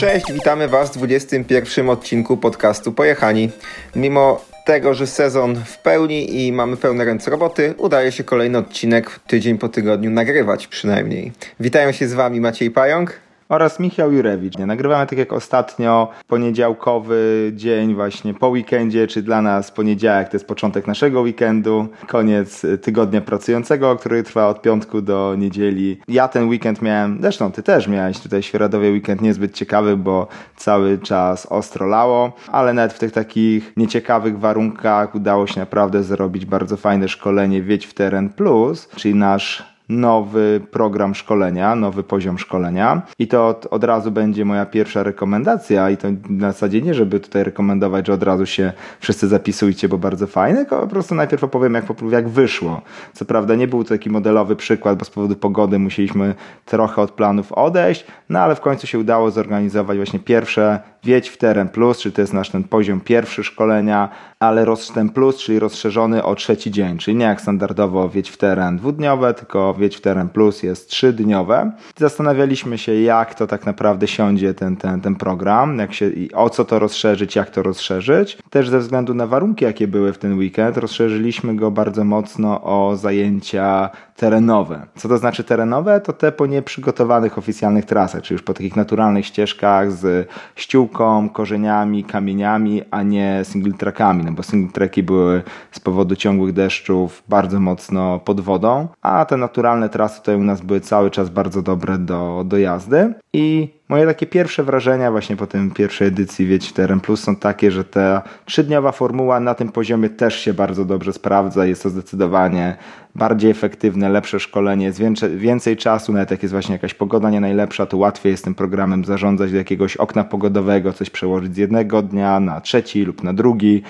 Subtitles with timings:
[0.00, 3.50] Cześć, witamy Was w 21 odcinku podcastu Pojechani.
[3.96, 9.20] Mimo tego, że sezon w pełni i mamy pełne ręce roboty, udaje się kolejny odcinek
[9.26, 11.32] tydzień po tygodniu nagrywać przynajmniej.
[11.60, 13.20] Witają się z Wami Maciej Pająk
[13.50, 14.58] oraz Michał Jurewicz.
[14.58, 20.46] Nagrywamy tak jak ostatnio, poniedziałkowy dzień właśnie po weekendzie, czy dla nas poniedziałek to jest
[20.46, 26.00] początek naszego weekendu, koniec tygodnia pracującego, który trwa od piątku do niedzieli.
[26.08, 30.98] Ja ten weekend miałem, zresztą ty też miałeś tutaj Świeradowie weekend niezbyt ciekawy, bo cały
[30.98, 36.76] czas ostro lało, ale nawet w tych takich nieciekawych warunkach udało się naprawdę zrobić bardzo
[36.76, 43.28] fajne szkolenie Wiedź w Teren Plus, czyli nasz nowy program szkolenia, nowy poziom szkolenia i
[43.28, 47.44] to od, od razu będzie moja pierwsza rekomendacja i to na zasadzie nie, żeby tutaj
[47.44, 51.74] rekomendować, że od razu się wszyscy zapisujcie, bo bardzo fajne, tylko po prostu najpierw opowiem
[51.74, 52.82] jak, jak wyszło.
[53.12, 57.10] Co prawda nie był to taki modelowy przykład, bo z powodu pogody musieliśmy trochę od
[57.10, 61.98] planów odejść, no ale w końcu się udało zorganizować właśnie pierwsze Wiedź w Teren Plus,
[61.98, 64.08] czyli to jest nasz ten poziom pierwszy szkolenia,
[64.40, 68.76] ale ten plus, czyli rozszerzony o trzeci dzień, czyli nie jak standardowo Wiedź w Teren
[68.76, 71.72] dwudniowe, tylko Wiedź w Teren Plus jest trzydniowe.
[71.96, 76.64] Zastanawialiśmy się, jak to tak naprawdę siądzie ten, ten, ten program, jak się, o co
[76.64, 78.38] to rozszerzyć, jak to rozszerzyć.
[78.50, 82.96] Też ze względu na warunki, jakie były w ten weekend, rozszerzyliśmy go bardzo mocno o
[82.96, 84.86] zajęcia terenowe.
[84.96, 86.00] Co to znaczy terenowe?
[86.00, 92.04] To te po nieprzygotowanych oficjalnych trasach, czyli już po takich naturalnych ścieżkach z ściółką, korzeniami,
[92.04, 98.18] kamieniami, a nie single trackami, bo single tracki były z powodu ciągłych deszczów bardzo mocno
[98.18, 102.44] pod wodą, a te naturalne trasy tutaj u nas były cały czas bardzo dobre do,
[102.46, 107.22] do jazdy i Moje takie pierwsze wrażenia właśnie po tym pierwszej edycji Wieć Teren Plus
[107.22, 111.66] są takie, że ta trzydniowa formuła na tym poziomie też się bardzo dobrze sprawdza.
[111.66, 112.76] Jest to zdecydowanie
[113.14, 117.40] bardziej efektywne, lepsze szkolenie, jest więcej, więcej czasu, nawet jak jest właśnie jakaś pogoda nie
[117.40, 122.02] najlepsza, to łatwiej jest tym programem zarządzać do jakiegoś okna pogodowego, coś przełożyć z jednego
[122.02, 123.82] dnia na trzeci lub na drugi.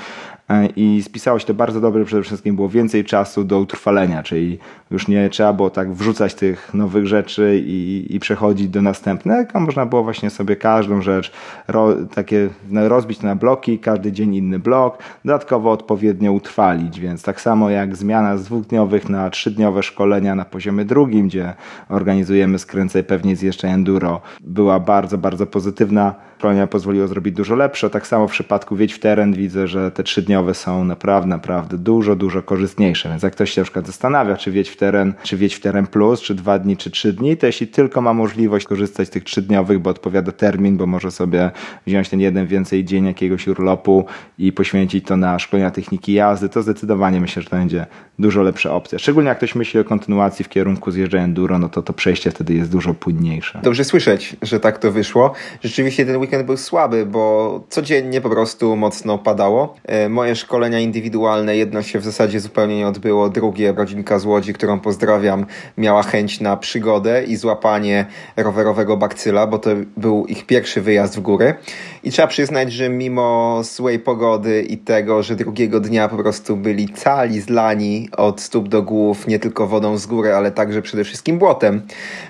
[0.51, 4.59] E, i spisało się to bardzo dobrze, przede wszystkim było więcej czasu do utrwalenia, czyli
[4.91, 9.61] już nie trzeba było tak wrzucać tych nowych rzeczy i, i przechodzić do następnych, a
[9.61, 11.33] można było właśnie sobie każdą rzecz
[11.69, 17.41] ro, takie no, rozbić na bloki, każdy dzień inny blok, dodatkowo odpowiednio utrwalić, więc tak
[17.41, 21.55] samo jak zmiana z dwudniowych na trzydniowe szkolenia na poziomie drugim, gdzie
[21.89, 27.91] organizujemy skręcaj pewnie zjeżdża enduro, była bardzo, bardzo pozytywna szkolenia pozwoliło zrobić dużo lepsze.
[27.91, 32.17] Tak samo w przypadku Wiedź w teren widzę, że te trzydniowe są naprawdę, naprawdę dużo,
[32.17, 33.09] dużo korzystniejsze.
[33.09, 35.87] Więc jak ktoś się na przykład zastanawia, czy Wiedź w teren, czy Wiedź w teren
[35.87, 39.25] plus, czy dwa dni, czy trzy dni, to jeśli tylko ma możliwość korzystać z tych
[39.25, 41.51] trzydniowych, bo odpowiada termin, bo może sobie
[41.87, 44.05] wziąć ten jeden więcej dzień jakiegoś urlopu
[44.39, 47.87] i poświęcić to na szkolenia techniki jazdy, to zdecydowanie myślę, że to będzie
[48.19, 48.99] dużo lepsza opcja.
[48.99, 52.55] Szczególnie jak ktoś myśli o kontynuacji w kierunku zjeżdżania enduro, no to to przejście wtedy
[52.55, 53.61] jest dużo płynniejsze.
[53.63, 55.33] Dobrze słyszeć, że tak to wyszło.
[55.63, 59.75] Rzeczywiście ten weekend był słaby, bo codziennie po prostu mocno padało.
[59.85, 64.53] E, moje szkolenia indywidualne, jedno się w zasadzie zupełnie nie odbyło, drugie, rodzinka z Łodzi,
[64.53, 65.47] którą pozdrawiam,
[65.79, 71.21] miała chęć na przygodę i złapanie rowerowego bakcyla, bo to był ich pierwszy wyjazd w
[71.21, 71.55] góry.
[72.03, 76.89] I trzeba przyznać, że mimo złej pogody i tego, że drugiego dnia po prostu byli
[76.89, 81.39] cali, zlani od stóp do głów, nie tylko wodą z góry, ale także przede wszystkim
[81.39, 81.83] błotem,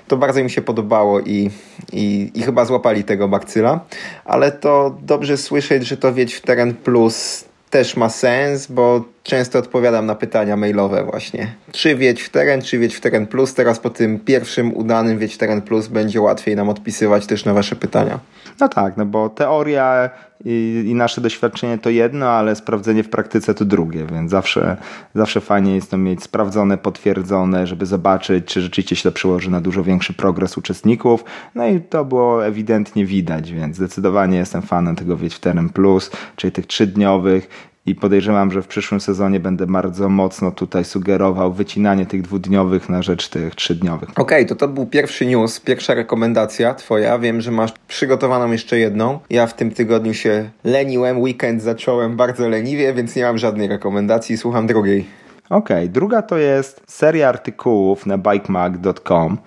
[0.07, 1.49] to bardzo mi się podobało i,
[1.93, 3.79] i, i chyba złapali tego bakcyla.
[4.25, 9.59] Ale to dobrze słyszeć, że to Wiedź w Teren Plus też ma sens, bo często
[9.59, 11.53] odpowiadam na pytania mailowe właśnie.
[11.71, 13.53] Czy Wiedź w Teren, czy Wiedź w Teren Plus.
[13.53, 17.53] Teraz po tym pierwszym udanym Wiedź w Teren Plus będzie łatwiej nam odpisywać też na
[17.53, 18.19] wasze pytania.
[18.59, 20.09] No tak, no bo teoria
[20.45, 24.77] i, i, nasze doświadczenie to jedno, ale sprawdzenie w praktyce to drugie, więc zawsze,
[25.15, 29.61] zawsze fajnie jest to mieć sprawdzone, potwierdzone, żeby zobaczyć, czy rzeczywiście się to przełoży na
[29.61, 31.23] dużo większy progres uczestników.
[31.55, 36.11] No i to było ewidentnie widać, więc zdecydowanie jestem fanem tego Wiedź w Teren Plus,
[36.35, 42.05] czyli tych trzydniowych i podejrzewam, że w przyszłym sezonie będę bardzo mocno tutaj sugerował wycinanie
[42.05, 44.09] tych dwudniowych na rzecz tych trzydniowych.
[44.09, 47.19] Okej, okay, to to był pierwszy news, pierwsza rekomendacja twoja.
[47.19, 49.19] Wiem, że masz przygotowaną jeszcze jedną.
[49.29, 54.37] Ja w tym tygodniu się leniłem, weekend zacząłem bardzo leniwie, więc nie mam żadnej rekomendacji.
[54.37, 55.05] Słucham drugiej.
[55.49, 59.37] Okej, okay, druga to jest seria artykułów na bikemag.com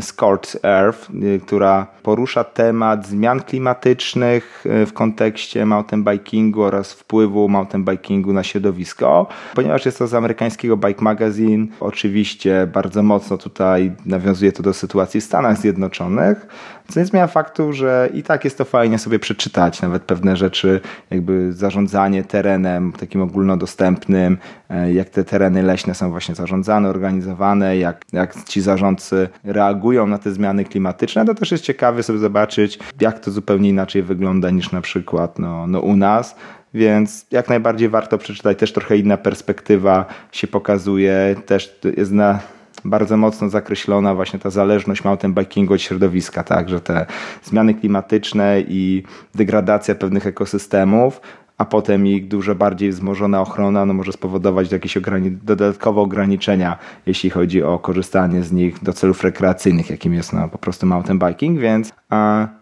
[0.00, 8.32] Scorched Earth, y, która porusza temat zmian klimatycznych y, w kontekście mountainbikingu oraz wpływu mountainbikingu
[8.32, 9.26] na środowisko.
[9.54, 15.20] Ponieważ jest to z amerykańskiego Bike Magazine, oczywiście bardzo mocno tutaj nawiązuje to do sytuacji
[15.20, 16.46] w Stanach Zjednoczonych,
[16.88, 20.80] co nie zmienia faktu, że i tak jest to fajnie sobie przeczytać, nawet pewne rzeczy,
[21.10, 24.38] jakby zarządzanie terenem takim ogólnodostępnym,
[24.68, 30.18] e, jak te tereny leśne są właśnie zarządzane, organizowane, jak, jak ci zarządcy reagują na
[30.18, 34.72] te zmiany klimatyczne, to też jest ciekawe sobie zobaczyć, jak to zupełnie inaczej wygląda niż
[34.72, 36.36] na przykład no, no u nas.
[36.74, 42.38] Więc jak najbardziej warto przeczytać, też trochę inna perspektywa się pokazuje, też jest na,
[42.84, 47.06] bardzo mocno zakreślona właśnie ta zależność mountain bikingu od środowiska, tak, że te
[47.44, 49.02] zmiany klimatyczne i
[49.34, 51.20] degradacja pewnych ekosystemów
[51.58, 57.30] a potem ich dużo bardziej wzmożona ochrona no może spowodować jakieś ograni dodatkowe ograniczenia, jeśli
[57.30, 61.58] chodzi o korzystanie z nich do celów rekreacyjnych, jakim jest no, po prostu mountain biking,
[61.58, 61.92] więc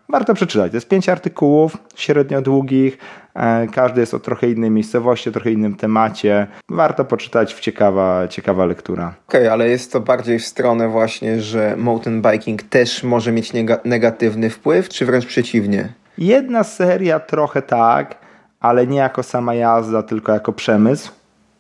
[0.09, 0.71] warto przeczytać.
[0.71, 2.99] To jest pięć artykułów, średnio długich,
[3.35, 6.47] e, każdy jest o trochę innej miejscowości, o trochę innym temacie.
[6.69, 9.15] Warto poczytać, ciekawa, ciekawa lektura.
[9.29, 13.53] Okej, okay, ale jest to bardziej w stronę właśnie, że mountain biking też może mieć
[13.85, 15.93] negatywny wpływ, czy wręcz przeciwnie?
[16.19, 18.22] Jedna seria trochę tak,
[18.63, 21.13] ale nie jako sama jazda, tylko jako przemysł.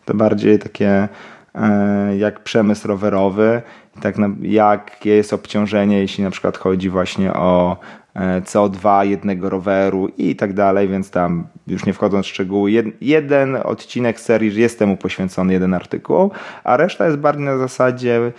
[0.04, 1.08] To bardziej takie
[1.54, 3.62] e, jak przemysł rowerowy,
[4.00, 7.76] tak jakie jest obciążenie, jeśli na przykład chodzi właśnie o
[8.14, 12.87] e, CO2 jednego roweru i tak dalej, więc tam już nie wchodząc w szczegóły, jed,
[13.00, 16.31] jeden odcinek serii jest temu poświęcony, jeden artykuł,
[16.64, 18.32] a reszta jest bardziej na zasadzie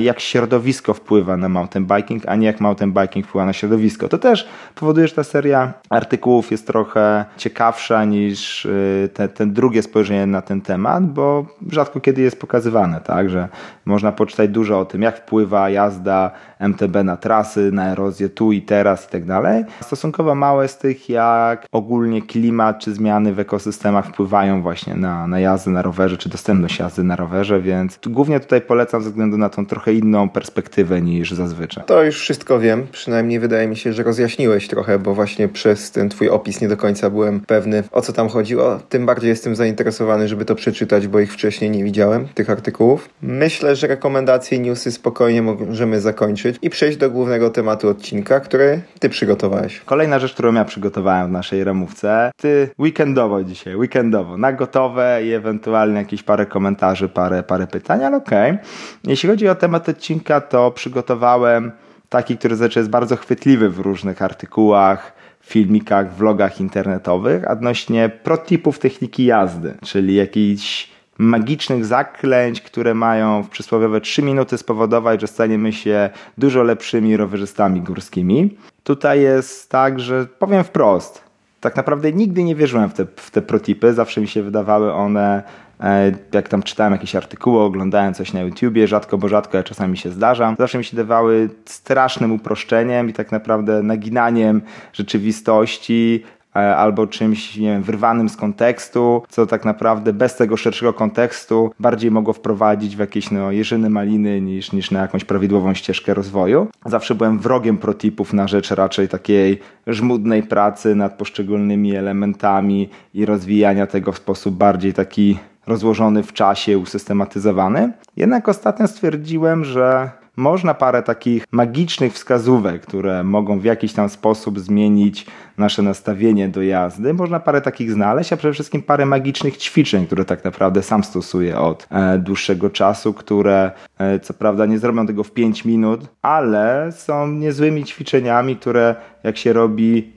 [0.00, 4.08] jak środowisko wpływa na mountain biking, a nie jak mountain biking wpływa na środowisko.
[4.08, 9.82] To też powoduje, że ta seria artykułów jest trochę ciekawsza niż e, te, te drugie
[9.82, 13.48] spojrzenie na ten temat, bo rzadko kiedy jest pokazywane, tak, że
[13.84, 16.30] można poczytać dużo o tym, jak wpływa jazda
[16.60, 19.64] MTB na trasy, na erozję tu i teraz i tak dalej.
[19.80, 25.40] Stosunkowo małe z tych, jak ogólnie klimat czy zmiany w ekosystemach wpływają właśnie na, na
[25.40, 29.48] jazdę na rowerze, czy dostępność jazdy na rowerze, więc głównie tutaj polecam ze względu na
[29.48, 31.84] tą trochę inną perspektywę niż zazwyczaj.
[31.86, 36.08] To już wszystko wiem, przynajmniej wydaje mi się, że rozjaśniłeś trochę, bo właśnie przez ten
[36.08, 38.78] twój opis nie do końca byłem pewny o co tam chodziło.
[38.88, 43.08] Tym bardziej jestem zainteresowany, żeby to przeczytać, bo ich wcześniej nie widziałem, tych artykułów.
[43.22, 48.82] Myślę, że rekomendacje i newsy spokojnie możemy zakończyć i przejść do głównego tematu odcinka, który
[49.00, 49.80] ty przygotowałeś.
[49.80, 52.30] Kolejna rzecz, którą ja przygotowałem w naszej ramówce.
[52.36, 58.16] Ty weekendowo dzisiaj, weekendowo, na gotowe i ewentualnie jakieś parę komentarzy, parę, parę pytań, ale
[58.16, 58.50] okej.
[58.50, 58.64] Okay.
[59.04, 61.72] Jeśli chodzi o temat odcinka, to przygotowałem
[62.08, 69.24] taki, który znaczy jest bardzo chwytliwy w różnych artykułach, filmikach, vlogach internetowych odnośnie protipów techniki
[69.24, 76.10] jazdy, czyli jakichś magicznych zaklęć, które mają w przysłowiowe 3 minuty spowodować, że staniemy się
[76.38, 78.56] dużo lepszymi rowerzystami górskimi.
[78.84, 81.24] Tutaj jest tak, że powiem wprost,
[81.60, 85.42] tak naprawdę nigdy nie wierzyłem w te, w te protipy, zawsze mi się wydawały one
[85.80, 89.96] E, jak tam czytałem jakieś artykuły, oglądałem coś na YouTubie, rzadko, bo rzadko, ja czasami
[89.96, 94.62] się zdarzam, zawsze mi się dawały strasznym uproszczeniem i tak naprawdę naginaniem
[94.92, 96.24] rzeczywistości,
[96.54, 102.10] albo czymś, nie wiem, wyrwanym z kontekstu, co tak naprawdę bez tego szerszego kontekstu bardziej
[102.10, 106.66] mogło wprowadzić w jakieś no, jeżyny maliny niż, niż na jakąś prawidłową ścieżkę rozwoju.
[106.86, 113.86] Zawsze byłem wrogiem protipów na rzecz raczej takiej żmudnej pracy nad poszczególnymi elementami i rozwijania
[113.86, 117.92] tego w sposób bardziej taki rozłożony w czasie, usystematyzowany.
[118.16, 124.60] Jednak ostatnio stwierdziłem, że można parę takich magicznych wskazówek, które mogą w jakiś tam sposób
[124.60, 125.26] zmienić
[125.58, 127.14] nasze nastawienie do jazdy.
[127.14, 131.58] Można parę takich znaleźć, a przede wszystkim parę magicznych ćwiczeń, które tak naprawdę sam stosuję
[131.58, 136.92] od e, dłuższego czasu, które e, co prawda nie zrobią tego w 5 minut, ale
[136.92, 140.12] są niezłymi ćwiczeniami, które jak się robi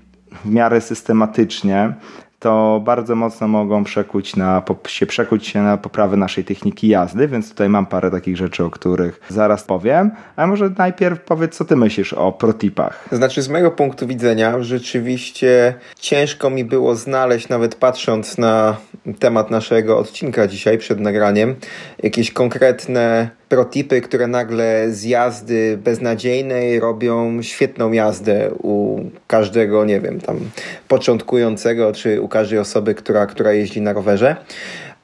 [0.46, 1.94] w miarę systematycznie,
[2.42, 7.50] to bardzo mocno mogą przekuć na, się przekuć się na poprawę naszej techniki jazdy, więc
[7.50, 10.12] tutaj mam parę takich rzeczy, o których zaraz powiem.
[10.36, 13.08] A może najpierw powiedz, co ty myślisz o protipach?
[13.12, 18.78] Znaczy, z mojego punktu widzenia, rzeczywiście ciężko mi było znaleźć, nawet patrząc na
[19.20, 21.56] temat naszego odcinka dzisiaj przed nagraniem,
[22.04, 30.22] jakieś konkretne protipy, które nagle z jazdy beznadziejnej robią świetną jazdę u każdego, nie wiem,
[30.22, 30.40] tam
[30.88, 34.36] początkującego, czy u każdej osoby, która, która jeździ na rowerze.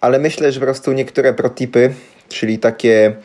[0.02, 1.94] Ale myślę, że po prostu niektóre protipy,
[2.30, 3.16] czyli takie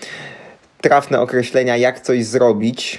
[0.81, 2.99] trafne określenia, jak coś zrobić,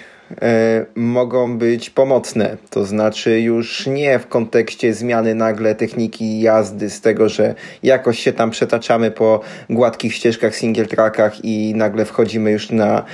[0.95, 2.57] mogą być pomocne.
[2.69, 8.33] To znaczy już nie w kontekście zmiany nagle techniki jazdy, z tego, że jakoś się
[8.33, 13.05] tam przetaczamy po gładkich ścieżkach, single trackach i nagle wchodzimy już na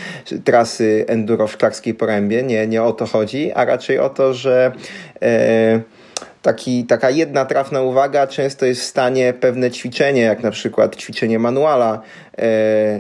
[0.44, 2.44] trasy enduro w Szklarskiej Porębie.
[2.44, 4.72] Nie, nie o to chodzi, a raczej o to, że
[5.22, 5.82] e,
[6.42, 11.40] taki, taka jedna trafna uwaga często jest w stanie pewne ćwiczenie, jak na przykład ćwiczenie
[11.40, 12.29] manuala, e,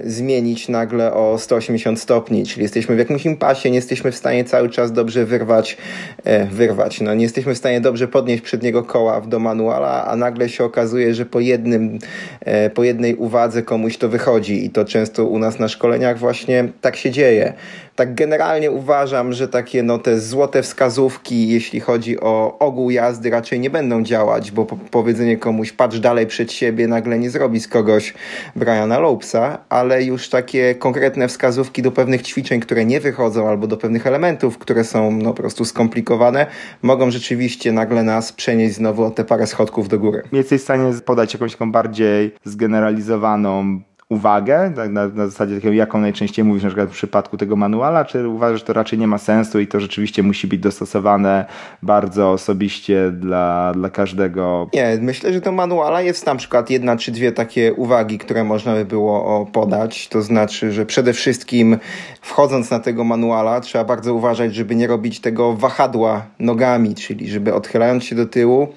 [0.04, 4.70] zmienić nagle o 180 stopni, czyli jesteśmy w jakimś impasie, nie jesteśmy w stanie cały
[4.70, 5.78] czas dobrze wyrwać,
[6.24, 10.50] e, wyrwać, no nie jesteśmy w stanie dobrze podnieść przedniego koła do manuala, a nagle
[10.50, 12.00] się okazuje, że po jednym,
[12.42, 16.70] e, po jednej uwadze komuś to wychodzi i to często u nas na szkoleniach właśnie
[16.82, 17.54] tak się dzieje.
[17.96, 23.60] Tak generalnie uważam, że takie no, te złote wskazówki, jeśli chodzi o ogół jazdy, raczej
[23.60, 27.68] nie będą działać, bo po powiedzenie komuś patrz dalej przed siebie nagle nie zrobi z
[27.68, 28.14] kogoś
[28.56, 29.29] Briana Lopesa,
[29.70, 34.58] ale już takie konkretne wskazówki do pewnych ćwiczeń, które nie wychodzą, albo do pewnych elementów,
[34.58, 36.46] które są no, po prostu skomplikowane,
[36.82, 40.24] mogą rzeczywiście nagle nas przenieść znowu o te parę schodków do góry.
[40.32, 46.02] Jesteś w stanie podać jakąś taką bardziej zgeneralizowaną uwagę, tak, na, na zasadzie takiego, jaką
[46.02, 49.18] najczęściej mówisz na przykład w przypadku tego manuala, czy uważasz, że to raczej nie ma
[49.18, 51.46] sensu i to rzeczywiście musi być dostosowane
[51.84, 54.70] bardzo osobiście dla, dla każdego?
[54.74, 58.74] Nie, myślę, że do manuala jest na przykład jedna czy dwie takie uwagi, które można
[58.74, 61.78] by było podać, to znaczy, że przede wszystkim
[62.22, 67.54] wchodząc na tego manuala trzeba bardzo uważać, żeby nie robić tego wahadła nogami, czyli żeby
[67.54, 68.68] odchylając się do tyłu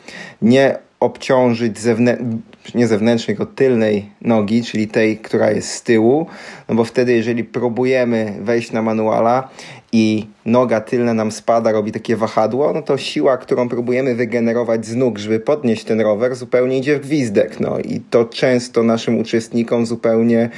[0.43, 6.27] nie obciążyć zewnętrznie, nie zewnętrznej, tylko tylnej nogi, czyli tej, która jest z tyłu,
[6.69, 9.49] no bo wtedy jeżeli próbujemy wejść na manuala
[9.93, 14.97] i noga tylna nam spada, robi takie wahadło, no to siła, którą próbujemy wygenerować z
[14.97, 17.61] nóg, żeby podnieść ten rower, zupełnie idzie w gwizdek.
[17.61, 20.51] No i to często naszym uczestnikom zupełnie,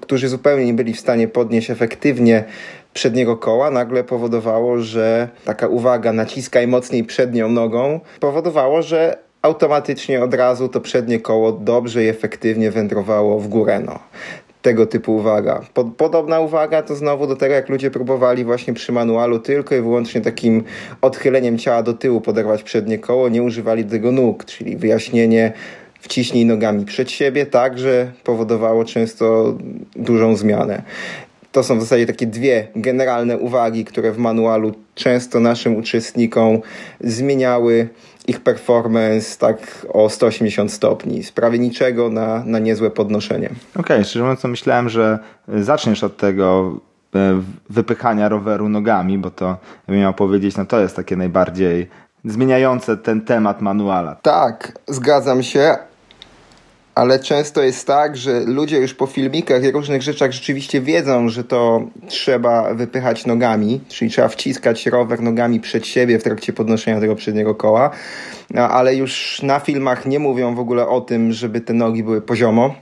[0.00, 2.44] którzy zupełnie nie byli w stanie podnieść efektywnie
[2.94, 10.34] przedniego koła nagle powodowało, że taka uwaga, naciskaj mocniej przednią nogą, powodowało, że automatycznie od
[10.34, 13.80] razu to przednie koło dobrze i efektywnie wędrowało w górę.
[13.86, 13.98] No.
[14.62, 15.60] Tego typu uwaga.
[15.96, 20.20] Podobna uwaga to znowu do tego, jak ludzie próbowali właśnie przy manualu tylko i wyłącznie
[20.20, 20.64] takim
[21.00, 25.52] odchyleniem ciała do tyłu poderwać przednie koło, nie używali tego nóg, czyli wyjaśnienie
[26.00, 29.54] wciśnij nogami przed siebie, także powodowało często
[29.96, 30.82] dużą zmianę.
[31.58, 36.60] To są w zasadzie takie dwie generalne uwagi, które w manualu często naszym uczestnikom
[37.00, 37.88] zmieniały
[38.26, 43.46] ich performance tak o 180 stopni, z prawie niczego na, na niezłe podnoszenie.
[43.46, 46.78] Okej, okay, szczerze mówiąc, myślałem, że zaczniesz od tego
[47.14, 51.88] e, wypychania roweru nogami, bo to bym miał powiedzieć, no to jest takie najbardziej
[52.24, 54.14] zmieniające ten temat manuala.
[54.14, 55.76] Tak, zgadzam się,
[56.98, 61.44] ale często jest tak, że ludzie już po filmikach i różnych rzeczach rzeczywiście wiedzą, że
[61.44, 67.14] to trzeba wypychać nogami, czyli trzeba wciskać rower nogami przed siebie w trakcie podnoszenia tego
[67.14, 67.90] przedniego koła,
[68.50, 72.20] no, ale już na filmach nie mówią w ogóle o tym, żeby te nogi były
[72.20, 72.74] poziomo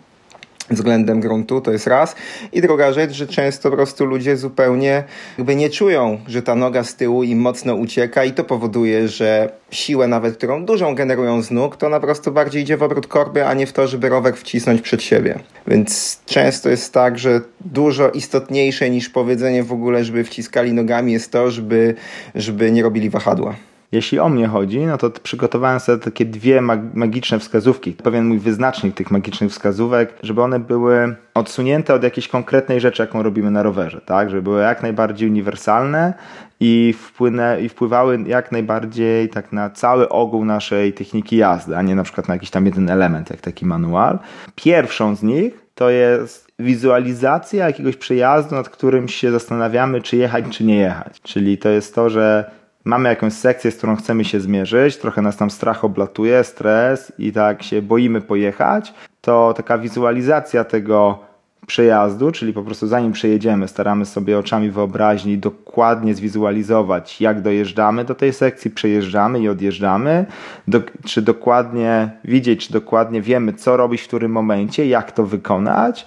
[0.70, 2.16] względem gruntu, to jest raz.
[2.52, 5.04] I druga rzecz, że często po prostu ludzie zupełnie
[5.38, 9.52] jakby nie czują, że ta noga z tyłu im mocno ucieka i to powoduje, że
[9.70, 13.46] siłę nawet, którą dużą generują z nóg, to na prostu bardziej idzie w obrót korby,
[13.46, 15.38] a nie w to, żeby rower wcisnąć przed siebie.
[15.66, 21.32] Więc często jest tak, że dużo istotniejsze niż powiedzenie w ogóle, żeby wciskali nogami jest
[21.32, 21.94] to, żeby,
[22.34, 23.56] żeby nie robili wahadła.
[23.92, 26.60] Jeśli o mnie chodzi, no to przygotowałem sobie takie dwie
[26.94, 32.80] magiczne wskazówki, pewien mój wyznacznik tych magicznych wskazówek, żeby one były odsunięte od jakiejś konkretnej
[32.80, 34.30] rzeczy, jaką robimy na rowerze, tak?
[34.30, 36.14] Żeby były jak najbardziej uniwersalne
[36.60, 41.94] i, wpłynę, i wpływały jak najbardziej tak na cały ogół naszej techniki jazdy, a nie
[41.94, 44.18] na przykład na jakiś tam jeden element, jak taki manual.
[44.54, 50.64] Pierwszą z nich to jest wizualizacja jakiegoś przejazdu, nad którym się zastanawiamy, czy jechać, czy
[50.64, 51.20] nie jechać.
[51.22, 52.50] Czyli to jest to, że
[52.86, 57.32] mamy jakąś sekcję, z którą chcemy się zmierzyć, trochę nas tam strach oblatuje, stres i
[57.32, 61.18] tak się boimy pojechać, to taka wizualizacja tego
[61.66, 68.14] przejazdu, czyli po prostu zanim przejedziemy, staramy sobie oczami wyobraźni dokładnie zwizualizować, jak dojeżdżamy do
[68.14, 70.26] tej sekcji, przejeżdżamy i odjeżdżamy,
[70.68, 76.06] do, czy dokładnie widzieć, czy dokładnie wiemy, co robić w którym momencie, jak to wykonać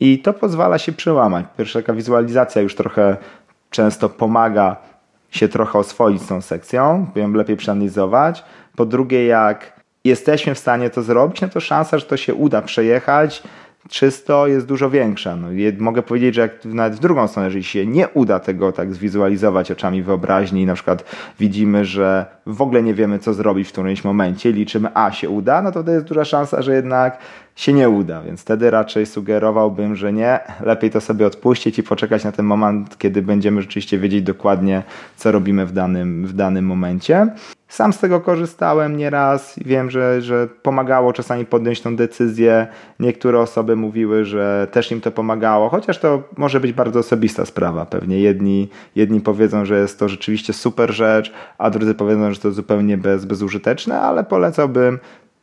[0.00, 1.46] i to pozwala się przełamać.
[1.58, 3.16] Pierwsza taka wizualizacja już trochę
[3.70, 4.76] często pomaga
[5.36, 8.44] się trochę oswoić z tą sekcją, ją lepiej przeanalizować.
[8.76, 12.62] Po drugie, jak jesteśmy w stanie to zrobić, no to szansa, że to się uda
[12.62, 13.42] przejechać
[13.88, 15.36] czysto jest dużo większa.
[15.36, 18.94] No, mogę powiedzieć, że jak nawet w drugą stronę, jeżeli się nie uda tego tak
[18.94, 21.04] zwizualizować oczami wyobraźni i na przykład
[21.40, 25.62] widzimy, że w ogóle nie wiemy, co zrobić w którymś momencie, liczymy, a się uda,
[25.62, 27.18] no to to jest duża szansa, że jednak
[27.56, 32.24] się nie uda, więc wtedy raczej sugerowałbym, że nie, lepiej to sobie odpuścić i poczekać
[32.24, 34.82] na ten moment, kiedy będziemy rzeczywiście wiedzieć dokładnie,
[35.16, 37.28] co robimy w danym, w danym momencie.
[37.68, 42.66] Sam z tego korzystałem nieraz wiem, że, że pomagało czasami podjąć tą decyzję.
[43.00, 47.86] Niektóre osoby mówiły, że też im to pomagało, chociaż to może być bardzo osobista sprawa.
[47.86, 52.52] Pewnie jedni, jedni powiedzą, że jest to rzeczywiście super rzecz, a drudzy powiedzą, że to
[52.52, 54.98] zupełnie bez, bezużyteczne, ale polecałbym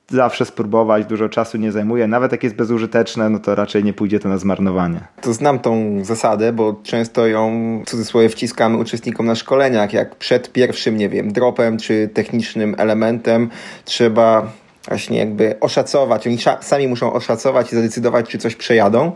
[0.09, 2.07] zawsze spróbować, dużo czasu nie zajmuje.
[2.07, 4.99] Nawet jak jest bezużyteczne, no to raczej nie pójdzie to na zmarnowanie.
[5.21, 7.51] To znam tą zasadę, bo często ją
[7.85, 13.49] w cudzysłowie wciskamy uczestnikom na szkoleniach, jak przed pierwszym, nie wiem, dropem czy technicznym elementem
[13.85, 14.51] trzeba
[14.87, 16.27] właśnie jakby oszacować.
[16.27, 19.11] Oni sami muszą oszacować i zadecydować, czy coś przejadą.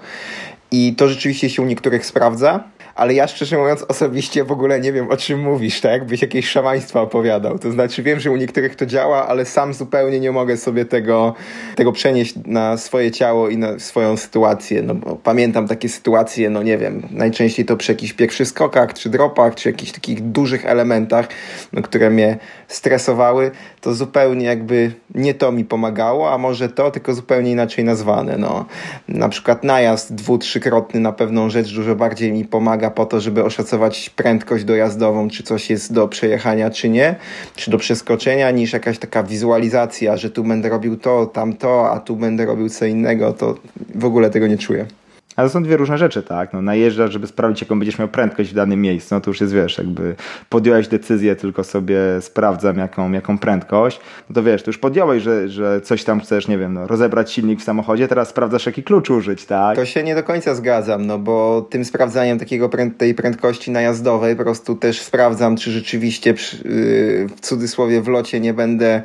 [0.72, 2.64] I to rzeczywiście się u niektórych sprawdza
[2.98, 5.92] ale ja szczerze mówiąc osobiście w ogóle nie wiem o czym mówisz, tak?
[5.92, 7.60] Jakbyś jakieś szamaństwa opowiadał.
[7.60, 11.34] To znaczy wiem, że u niektórych to działa, ale sam zupełnie nie mogę sobie tego,
[11.76, 16.64] tego przenieść na swoje ciało i na swoją sytuację, no bo pamiętam takie sytuacje, no
[16.64, 21.28] nie wiem, najczęściej to przy jakichś pierwszych skokach, czy dropach, czy jakichś takich dużych elementach,
[21.74, 22.38] no, które mnie
[22.68, 28.38] stresowały, to zupełnie jakby nie to mi pomagało, a może to, tylko zupełnie inaczej nazwane,
[28.38, 28.66] no.
[29.08, 33.44] Na przykład najazd dwu, trzykrotny na pewną rzecz dużo bardziej mi pomaga po to, żeby
[33.44, 37.16] oszacować prędkość dojazdową, czy coś jest do przejechania, czy nie,
[37.56, 42.16] czy do przeskoczenia, niż jakaś taka wizualizacja, że tu będę robił to, tamto, a tu
[42.16, 43.56] będę robił co innego, to
[43.96, 44.86] w ogóle tego nie czuję.
[45.38, 46.54] Ale to są dwie różne rzeczy, tak?
[46.54, 49.54] No, najeżdżasz, żeby sprawdzić, jaką będziesz miał prędkość w danym miejscu, no to już jest,
[49.54, 50.16] wiesz, jakby
[50.50, 55.50] podjąłeś decyzję, tylko sobie sprawdzam, jaką, jaką prędkość, no to wiesz, to już podjąłeś, że,
[55.50, 59.10] że coś tam chcesz, nie wiem, no, rozebrać silnik w samochodzie, teraz sprawdzasz, jaki klucz
[59.10, 59.76] użyć, tak?
[59.76, 64.36] To się nie do końca zgadzam, no bo tym sprawdzaniem takiego pręd tej prędkości najazdowej
[64.36, 69.02] po prostu też sprawdzam, czy rzeczywiście przy, yy, w cudzysłowie w locie nie będę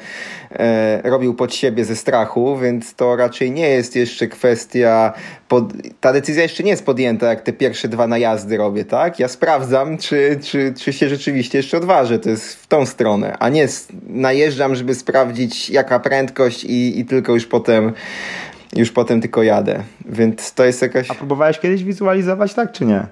[0.51, 5.13] e, robił pod siebie ze strachu, więc to raczej nie jest jeszcze kwestia
[5.49, 9.19] pod, ta decyzja jeszcze nie jest podjęta, jak te pierwsze dwa najazdy robię, tak?
[9.19, 12.19] Ja sprawdzam, czy, czy, czy się rzeczywiście jeszcze odważę.
[12.19, 13.69] To jest w tą stronę, a nie
[14.07, 17.93] najeżdżam, żeby sprawdzić, jaka prędkość i, i tylko już potem
[18.77, 19.83] już potem tylko jadę.
[20.07, 21.11] Więc to jest jakaś.
[21.11, 23.07] A próbowałeś kiedyś wizualizować, tak czy nie?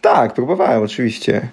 [0.00, 1.48] Tak, próbowałem oczywiście.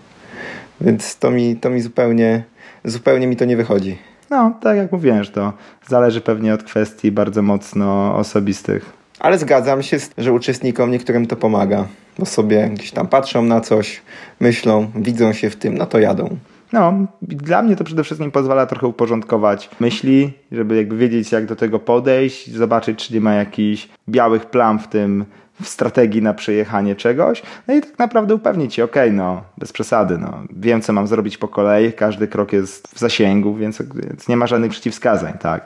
[0.82, 2.43] Więc to mi, to mi zupełnie,
[2.86, 3.98] zupełnie mi to nie wychodzi.
[4.29, 5.53] No, tak jak mówiłem, że to
[5.88, 9.02] zależy pewnie od kwestii bardzo mocno osobistych.
[9.24, 11.88] Ale zgadzam się, że uczestnikom niektórym to pomaga,
[12.20, 14.01] bo sobie gdzieś tam patrzą na coś,
[14.39, 16.38] myślą, widzą się w tym, no to jadą.
[16.74, 21.56] No, dla mnie to przede wszystkim pozwala trochę uporządkować myśli, żeby jakby wiedzieć, jak do
[21.56, 25.25] tego podejść, zobaczyć, czy nie ma jakichś białych plam w tym,
[25.62, 30.17] w strategii na przejechanie czegoś, no i tak naprawdę upewnić się, okay, no, bez przesady,
[30.17, 34.37] no, wiem, co mam zrobić po kolei, każdy krok jest w zasięgu, więc, więc nie
[34.37, 35.66] ma żadnych przeciwwskazań, tak,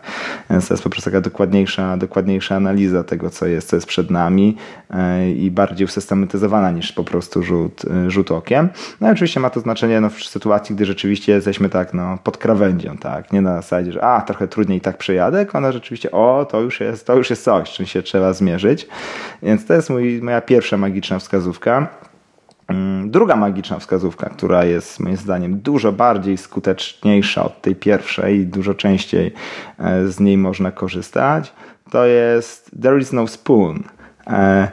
[0.50, 4.12] więc to jest po prostu taka dokładniejsza, dokładniejsza analiza tego, co jest, co jest przed
[4.12, 4.58] nami
[4.90, 8.70] yy, i bardziej usystematyzowana niż po prostu rzut, yy, rzut okiem.
[9.02, 12.38] No i oczywiście ma to znaczenie no, w sytuacji, gdy rzeczywiście jesteśmy tak, no, pod
[12.38, 16.62] krawędzią, tak, nie na zasadzie, że a, trochę trudniej tak przejadę, ona rzeczywiście, o, to
[16.62, 18.88] już jest, to już jest coś, czym się trzeba zmierzyć,
[19.44, 21.88] więc to jest jest mój, moja pierwsza magiczna wskazówka.
[22.68, 28.46] Mm, druga magiczna wskazówka, która jest moim zdaniem dużo bardziej skuteczniejsza od tej pierwszej i
[28.46, 29.34] dużo częściej
[29.80, 31.54] e, z niej można korzystać,
[31.92, 33.84] to jest There is no spoon.
[34.28, 34.68] E,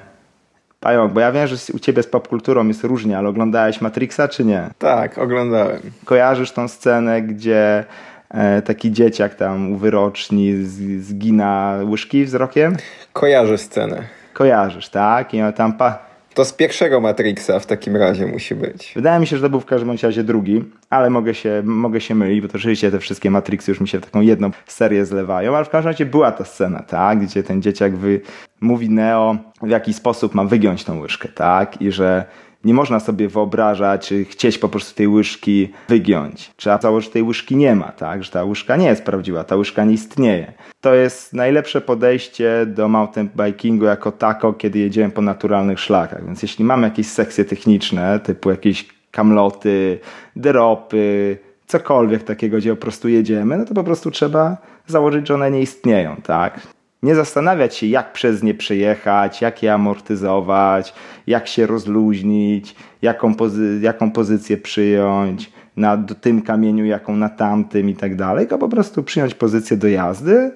[0.81, 4.45] Pająk, bo ja wiem, że u ciebie z popkulturą jest różnie, ale oglądałeś Matrixa czy
[4.45, 4.71] nie?
[4.79, 5.81] Tak, oglądałem.
[6.05, 7.85] Kojarzysz tą scenę, gdzie
[8.31, 10.55] e, taki dzieciak tam u wyroczni
[11.01, 12.77] zgina łyżki wzrokiem?
[13.13, 14.24] Kojarzę scenę.
[14.35, 15.35] Kojarzysz, tak?
[15.35, 15.99] I tam pa...
[16.35, 18.93] To z pierwszego Matrixa w takim razie musi być.
[18.97, 22.15] Wydaje mi się, że to był w każdym razie drugi, ale mogę się, mogę się
[22.15, 25.57] mylić, bo to rzeczywiście te wszystkie Matrixy już mi się w taką jedną serię zlewają,
[25.57, 27.19] ale w każdym razie była ta scena, tak?
[27.19, 28.21] Gdzie ten dzieciak wy...
[28.61, 31.83] mówi Neo, w jaki sposób ma wygiąć tą łyżkę, tak?
[31.83, 32.25] I że
[32.65, 36.53] nie można sobie wyobrażać, czy chcieć po prostu tej łyżki wygiąć.
[36.57, 38.25] Trzeba założyć, że tej łyżki nie ma, tak?
[38.25, 40.53] Że ta łyżka nie jest prawdziwa, ta łyżka nie istnieje.
[40.81, 46.27] To jest najlepsze podejście do mountain bikingu jako tako, kiedy jedziemy po naturalnych szlakach.
[46.27, 49.99] Więc jeśli mamy jakieś sekcje techniczne, typu jakieś kamloty,
[50.37, 55.51] dropy, cokolwiek takiego, gdzie po prostu jedziemy, no to po prostu trzeba założyć, że one
[55.51, 56.61] nie istnieją, tak?
[57.05, 60.95] Nie zastanawiać się, jak przez nie przejechać, jak je amortyzować,
[61.27, 67.95] jak się rozluźnić, jaką, pozy jaką pozycję przyjąć na tym kamieniu, jaką na tamtym i
[67.95, 70.53] tak dalej, tylko po prostu przyjąć pozycję do jazdy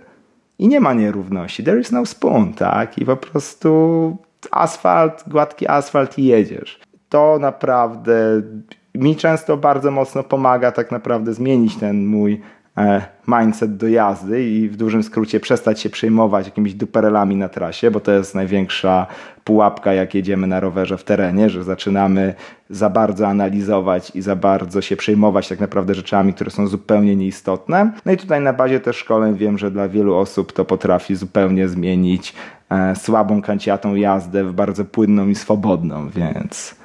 [0.58, 1.64] i nie ma nierówności.
[1.64, 2.98] There is no spoon, tak?
[2.98, 4.16] I po prostu
[4.50, 6.80] asfalt, gładki asfalt i jedziesz.
[7.08, 8.42] To naprawdę
[8.94, 12.40] mi często bardzo mocno pomaga tak naprawdę zmienić ten mój
[13.28, 18.00] mindset do jazdy i w dużym skrócie przestać się przejmować jakimiś duperelami na trasie, bo
[18.00, 19.06] to jest największa
[19.44, 22.34] pułapka, jak jedziemy na rowerze w terenie, że zaczynamy
[22.70, 27.92] za bardzo analizować i za bardzo się przejmować tak naprawdę rzeczami, które są zupełnie nieistotne.
[28.06, 31.68] No i tutaj na bazie też szkoleń wiem, że dla wielu osób to potrafi zupełnie
[31.68, 32.34] zmienić
[32.70, 36.77] e, słabą kanciatą jazdę w bardzo płynną i swobodną, więc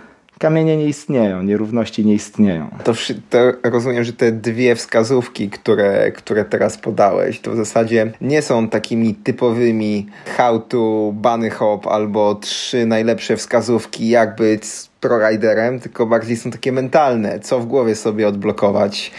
[0.44, 2.70] kamienie nie istnieją, nierówności nie istnieją.
[2.84, 2.94] To,
[3.30, 8.70] to, rozumiem, że te dwie wskazówki, które, które teraz podałeś, to w zasadzie nie są
[8.70, 14.64] takimi typowymi how to bunny hop albo trzy najlepsze wskazówki, jak być
[15.04, 19.12] pro-riderem, tylko bardziej są takie mentalne, co w głowie sobie odblokować,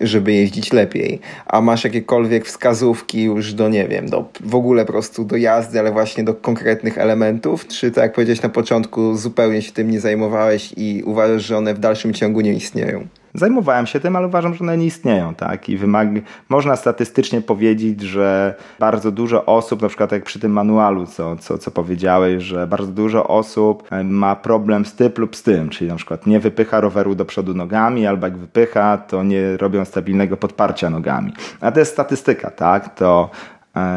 [0.00, 1.20] żeby jeździć lepiej.
[1.46, 5.80] A masz jakiekolwiek wskazówki już do, nie wiem, do w ogóle po prostu do jazdy,
[5.80, 7.66] ale właśnie do konkretnych elementów?
[7.66, 11.74] Czy tak jak powiedziałeś na początku, zupełnie się tym nie zajmowałeś i uważasz, że one
[11.74, 13.06] w dalszym ciągu nie istnieją?
[13.34, 15.68] Zajmowałem się tym, ale uważam, że one nie istnieją, tak?
[15.68, 16.08] I wymag...
[16.48, 21.58] można statystycznie powiedzieć, że bardzo dużo osób, na przykład jak przy tym manualu, co, co,
[21.58, 25.90] co powiedziałeś, że bardzo dużo osób e, ma problem z tym lub z tym, czyli
[25.90, 30.36] na przykład nie wypycha roweru do przodu nogami, albo jak wypycha, to nie robią stabilnego
[30.36, 31.32] podparcia nogami.
[31.60, 32.94] A to jest statystyka, tak?
[32.94, 33.30] To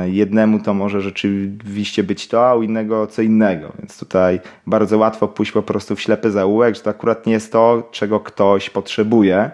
[0.05, 3.73] jednemu to może rzeczywiście być to, a u innego co innego.
[3.79, 7.51] Więc tutaj bardzo łatwo pójść po prostu w ślepy zaułek, że to akurat nie jest
[7.51, 9.51] to, czego ktoś potrzebuje.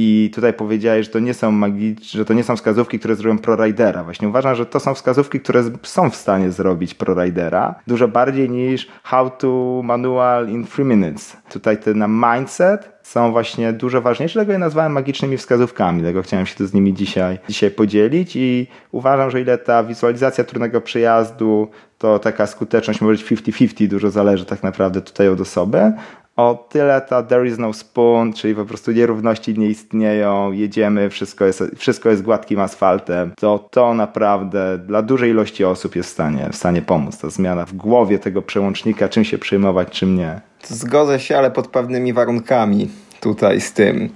[0.00, 3.38] I tutaj powiedziałeś, że to nie są magiczne, że to nie są wskazówki, które zrobią
[3.38, 4.04] ProRidera.
[4.04, 8.88] Właśnie uważam, że to są wskazówki, które są w stanie zrobić ProRidera dużo bardziej niż
[9.02, 11.36] How to Manual in 3 Minutes.
[11.50, 16.54] Tutaj ten mindset są właśnie dużo ważniejsze, dlatego je nazwałem magicznymi wskazówkami, dlatego chciałem się
[16.54, 22.18] tu z nimi dzisiaj, dzisiaj podzielić i uważam, że ile ta wizualizacja trudnego przejazdu, to
[22.18, 25.92] taka skuteczność może być 50-50, dużo zależy tak naprawdę tutaj od osoby,
[26.38, 31.44] o tyle ta there is no spoon, czyli po prostu nierówności nie istnieją, jedziemy, wszystko
[31.44, 36.48] jest, wszystko jest gładkim asfaltem, to to naprawdę dla dużej ilości osób jest w stanie,
[36.52, 37.18] w stanie pomóc.
[37.18, 40.40] Ta zmiana w głowie tego przełącznika, czym się przejmować, czym nie.
[40.64, 42.88] Zgodzę się, ale pod pewnymi warunkami
[43.20, 44.08] tutaj z tym.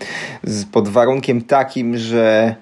[0.72, 2.54] Pod warunkiem takim, że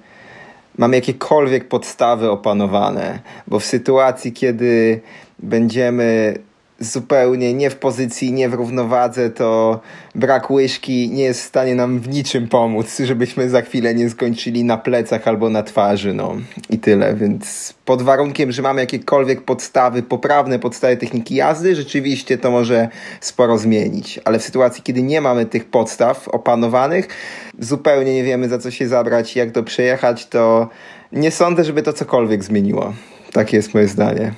[0.79, 5.01] mamy jakiekolwiek podstawy opanowane, bo w sytuacji, kiedy
[5.38, 6.35] będziemy
[6.81, 9.81] zupełnie nie w pozycji, nie w równowadze, to
[10.14, 14.64] brak łyżki nie jest w stanie nam w niczym pomóc, żebyśmy za chwilę nie skończyli
[14.64, 16.37] na plecach albo na twarzy, no
[16.71, 22.51] i tyle, więc pod warunkiem, że mamy jakiekolwiek podstawy, poprawne podstawy techniki jazdy, rzeczywiście to
[22.51, 22.88] może
[23.21, 27.09] sporo zmienić, ale w sytuacji, kiedy nie mamy tych podstaw opanowanych,
[27.59, 30.69] zupełnie nie wiemy za co się zabrać, jak to przejechać, to
[31.12, 32.93] nie sądzę, żeby to cokolwiek zmieniło.
[33.33, 34.33] Takie jest moje zdanie.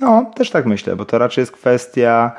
[0.00, 2.32] No, też tak myślę, bo to raczej jest kwestia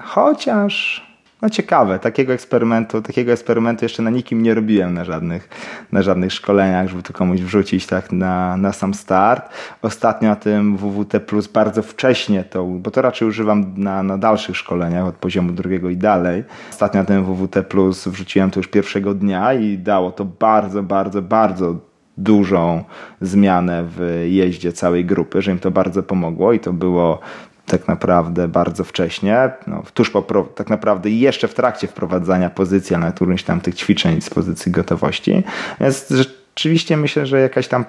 [0.00, 1.06] chociaż
[1.42, 5.48] no ciekawe, takiego eksperymentu, takiego eksperymentu jeszcze na nikim nie robiłem na żadnych,
[5.92, 9.48] na żadnych szkoleniach, żeby to komuś wrzucić tak na, na sam start.
[9.82, 14.56] Ostatnio na tym WWT Plus bardzo wcześnie to, bo to raczej używam na, na dalszych
[14.56, 16.44] szkoleniach od poziomu drugiego i dalej.
[16.70, 21.22] Ostatnio na tym WWT Plus wrzuciłem to już pierwszego dnia i dało to bardzo, bardzo,
[21.22, 22.84] bardzo dużą
[23.20, 27.20] zmianę w jeździe całej grupy, że im to bardzo pomogło i to było
[27.66, 30.22] tak naprawdę bardzo wcześnie, no, tuż po,
[30.54, 34.72] tak naprawdę jeszcze w trakcie wprowadzania pozycji, ale na którymś tam tych ćwiczeń z pozycji
[34.72, 35.42] gotowości.
[35.80, 37.84] Więc rzeczywiście myślę, że jakaś tam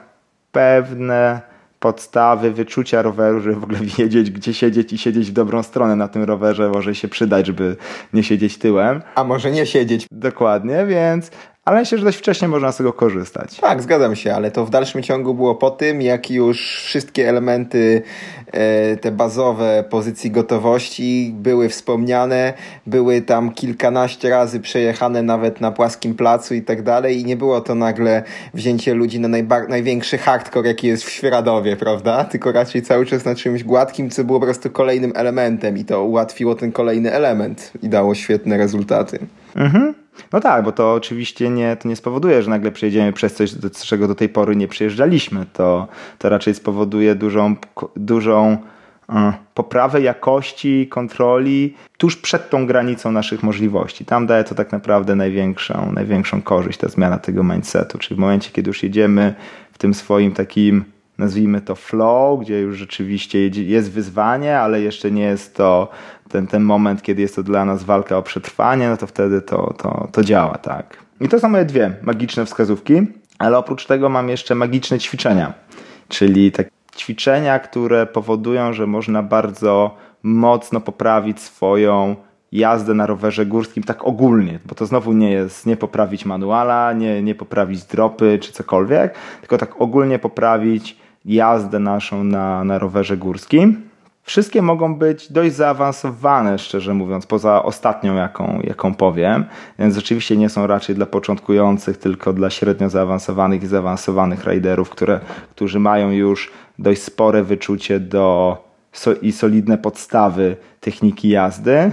[0.52, 1.42] pewne
[1.80, 6.08] podstawy, wyczucia roweru, żeby w ogóle wiedzieć, gdzie siedzieć i siedzieć w dobrą stronę na
[6.08, 7.76] tym rowerze może się przydać, żeby
[8.14, 9.02] nie siedzieć tyłem.
[9.16, 10.08] A może nie siedzieć.
[10.12, 11.32] Dokładnie, więc
[11.65, 13.58] ale myślę, że dość wcześnie można z tego korzystać.
[13.58, 18.02] Tak, zgadzam się, ale to w dalszym ciągu było po tym, jak już wszystkie elementy,
[18.52, 22.54] e, te bazowe pozycji gotowości były wspomniane,
[22.88, 27.62] były tam kilkanaście razy przejechane nawet na płaskim placu i tak dalej i nie było
[27.62, 28.23] to nagle
[28.54, 29.28] wzięcie ludzi na
[29.69, 32.23] największy hardcore, jaki jest w Świeradowie, prawda?
[32.23, 36.04] Tylko raczej cały czas na czymś gładkim, co było po prostu kolejnym elementem i to
[36.04, 39.19] ułatwiło ten kolejny element i dało świetne rezultaty.
[39.56, 40.03] Mhm.
[40.34, 43.69] No tak, bo to oczywiście nie, to nie spowoduje, że nagle przejdziemy przez coś, do
[43.69, 45.45] czego do tej pory nie przyjeżdżaliśmy.
[45.54, 45.88] To,
[46.19, 47.56] to raczej spowoduje dużą,
[47.95, 48.58] dużą
[49.10, 54.06] e, poprawę jakości kontroli tuż przed tą granicą naszych możliwości.
[54.06, 57.97] Tam daje to tak naprawdę największą, największą korzyść, ta zmiana tego mindsetu.
[57.97, 59.36] Czyli w momencie, kiedy już jedziemy
[59.71, 60.86] w tym swoim takim
[61.17, 65.91] nazwijmy to flow, gdzie już rzeczywiście jest wyzwanie, ale jeszcze nie jest to
[66.30, 69.74] ten, ten moment, kiedy jest to dla nas walka o przetrwanie, no to wtedy to,
[69.78, 70.98] to, to działa, tak.
[71.22, 73.02] I to są moje dwie magiczne wskazówki,
[73.40, 75.54] ale oprócz tego mam jeszcze magiczne ćwiczenia,
[76.08, 82.16] czyli takie ćwiczenia, które powodują, że można bardzo mocno poprawić swoją
[82.52, 87.22] jazdę na rowerze górskim tak ogólnie, bo to znowu nie jest nie poprawić manuala, nie,
[87.22, 93.93] nie poprawić dropy czy cokolwiek, tylko tak ogólnie poprawić jazdę naszą na, na rowerze górskim.
[94.24, 99.46] Wszystkie mogą być dość zaawansowane, szczerze mówiąc, poza ostatnią, jaką, jaką powiem.
[99.80, 105.20] Więc rzeczywiście nie są raczej dla początkujących, tylko dla średnio zaawansowanych i zaawansowanych riderów, które,
[105.52, 108.58] którzy mają już dość spore wyczucie do,
[108.92, 111.92] so, i solidne podstawy techniki jazdy.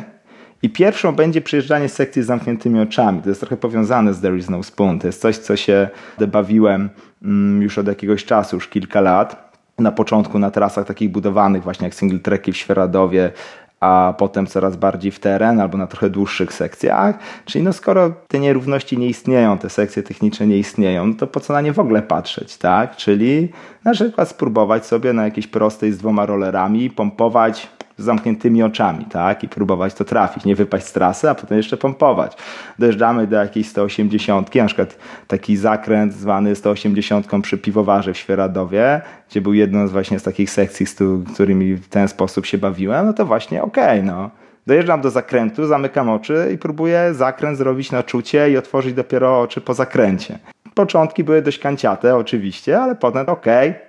[0.62, 3.22] I pierwszą będzie przyjeżdżanie z sekcji z zamkniętymi oczami.
[3.22, 4.98] To jest trochę powiązane z There is no spoon.
[4.98, 5.88] To jest coś, co się
[6.28, 6.90] bawiłem
[7.22, 9.49] mm, już od jakiegoś czasu, już kilka lat.
[9.80, 13.32] Na początku na trasach takich budowanych, właśnie jak single tracki w Świeradowie,
[13.80, 17.18] a potem coraz bardziej w teren albo na trochę dłuższych sekcjach.
[17.44, 21.40] Czyli no skoro te nierówności nie istnieją, te sekcje techniczne nie istnieją, no to po
[21.40, 22.96] co na nie w ogóle patrzeć, tak?
[22.96, 23.48] Czyli
[23.84, 27.68] na przykład spróbować sobie na jakiejś prostej z dwoma rollerami pompować
[28.00, 29.44] z zamkniętymi oczami, tak?
[29.44, 32.36] I próbować to trafić, nie wypaść z trasy, a potem jeszcze pompować.
[32.78, 39.40] Dojeżdżamy do jakiejś 180, na przykład taki zakręt zwany 180 przy piwowarze w Świeradowie, gdzie
[39.40, 40.96] był jedną z właśnie z takich sekcji, z
[41.34, 44.30] którymi w ten sposób się bawiłem, no to właśnie okej, okay, no.
[44.70, 49.60] Dojeżdżam do zakrętu, zamykam oczy i próbuję zakręt zrobić na czucie i otworzyć dopiero oczy
[49.60, 50.38] po zakręcie.
[50.74, 53.46] Początki były dość kanciate oczywiście, ale potem ok,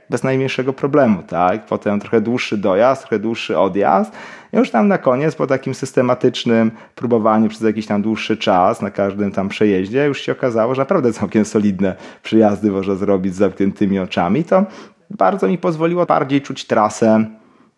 [0.10, 1.66] bez najmniejszego problemu, tak?
[1.66, 4.12] Potem trochę dłuższy dojazd, trochę dłuższy odjazd.
[4.54, 8.92] I już tam na koniec, po takim systematycznym próbowaniu przez jakiś tam dłuższy czas, na
[8.92, 14.00] każdym tam przejeździe, już się okazało, że naprawdę całkiem solidne przyjazdy można zrobić z zamkniętymi
[14.00, 14.44] oczami.
[14.44, 14.66] To
[15.10, 17.26] bardzo mi pozwoliło bardziej czuć trasę,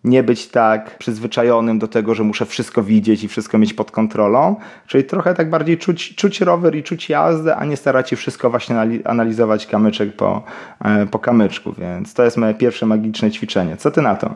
[0.04, 4.56] nie być tak przyzwyczajonym do tego, że muszę wszystko widzieć i wszystko mieć pod kontrolą,
[4.88, 8.50] czyli trochę tak bardziej czuć, czuć rower i czuć jazdę, a nie starać się wszystko
[8.50, 10.44] właśnie analizować kamyczek po,
[10.86, 13.78] e, po kamyczku, więc to jest moje pierwsze magiczne ćwiczenie.
[13.78, 14.36] Co ty na to?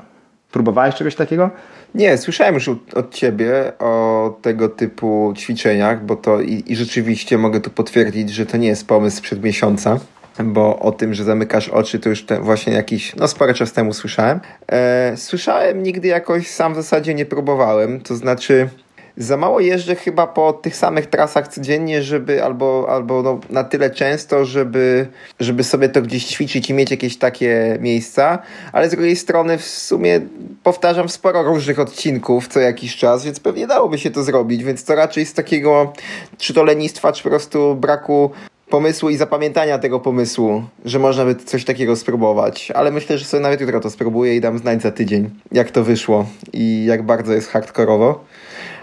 [0.51, 1.49] Próbowałeś czegoś takiego?
[1.95, 7.61] Nie, słyszałem już od ciebie o tego typu ćwiczeniach, bo to i, i rzeczywiście mogę
[7.61, 9.99] tu potwierdzić, że to nie jest pomysł sprzed miesiąca
[10.43, 13.93] bo o tym, że zamykasz oczy, to już te, właśnie jakiś, no spory czas temu
[13.93, 14.39] słyszałem.
[14.71, 18.69] E, słyszałem, nigdy jakoś sam w zasadzie nie próbowałem, to znaczy
[19.17, 23.89] za mało jeżdżę chyba po tych samych trasach codziennie, żeby albo, albo no, na tyle
[23.89, 25.07] często, żeby,
[25.39, 28.39] żeby sobie to gdzieś ćwiczyć i mieć jakieś takie miejsca,
[28.71, 30.21] ale z drugiej strony w sumie
[30.63, 34.95] powtarzam sporo różnych odcinków co jakiś czas, więc pewnie dałoby się to zrobić, więc to
[34.95, 35.93] raczej z takiego
[36.37, 38.31] czy to lenistwa, czy po prostu braku
[38.69, 42.71] pomysłu i zapamiętania tego pomysłu, że można by coś takiego spróbować.
[42.71, 45.83] Ale myślę, że sobie nawet jutro to spróbuję i dam znać za tydzień, jak to
[45.83, 48.25] wyszło i jak bardzo jest hardkorowo.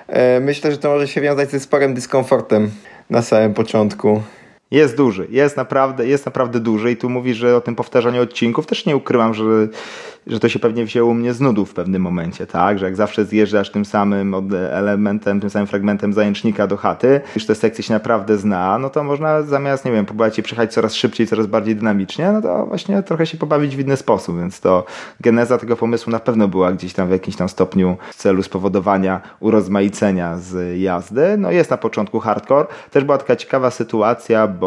[0.09, 2.71] E, myślę, że to może się wiązać ze sporym dyskomfortem
[3.11, 4.23] na samym początku.
[4.75, 8.67] Jest duży, jest naprawdę, jest naprawdę duży i tu mówisz, że o tym powtarzaniu odcinków
[8.67, 9.45] też nie ukrywam, że
[10.27, 12.79] że to się pewnie wzięło mnie z nudów w pewnym momencie, tak?
[12.79, 14.35] Że jak zawsze zjeżdżasz tym samym
[14.71, 19.05] elementem, tym samym fragmentem zajęcznika do chaty, już te sekcje się naprawdę zna, no to
[19.05, 23.03] można zamiast, nie wiem, próbować je przejechać coraz szybciej, coraz bardziej dynamicznie, no to właśnie
[23.03, 24.85] trochę się pobawić w inny sposób, więc to
[25.21, 29.21] geneza tego pomysłu na pewno była gdzieś tam w jakimś tam stopniu w celu spowodowania
[29.41, 31.37] urozmaicenia z jazdy.
[31.39, 32.67] No jest na początku hardcore.
[32.91, 34.64] Też była taka ciekawa sytuacja, bo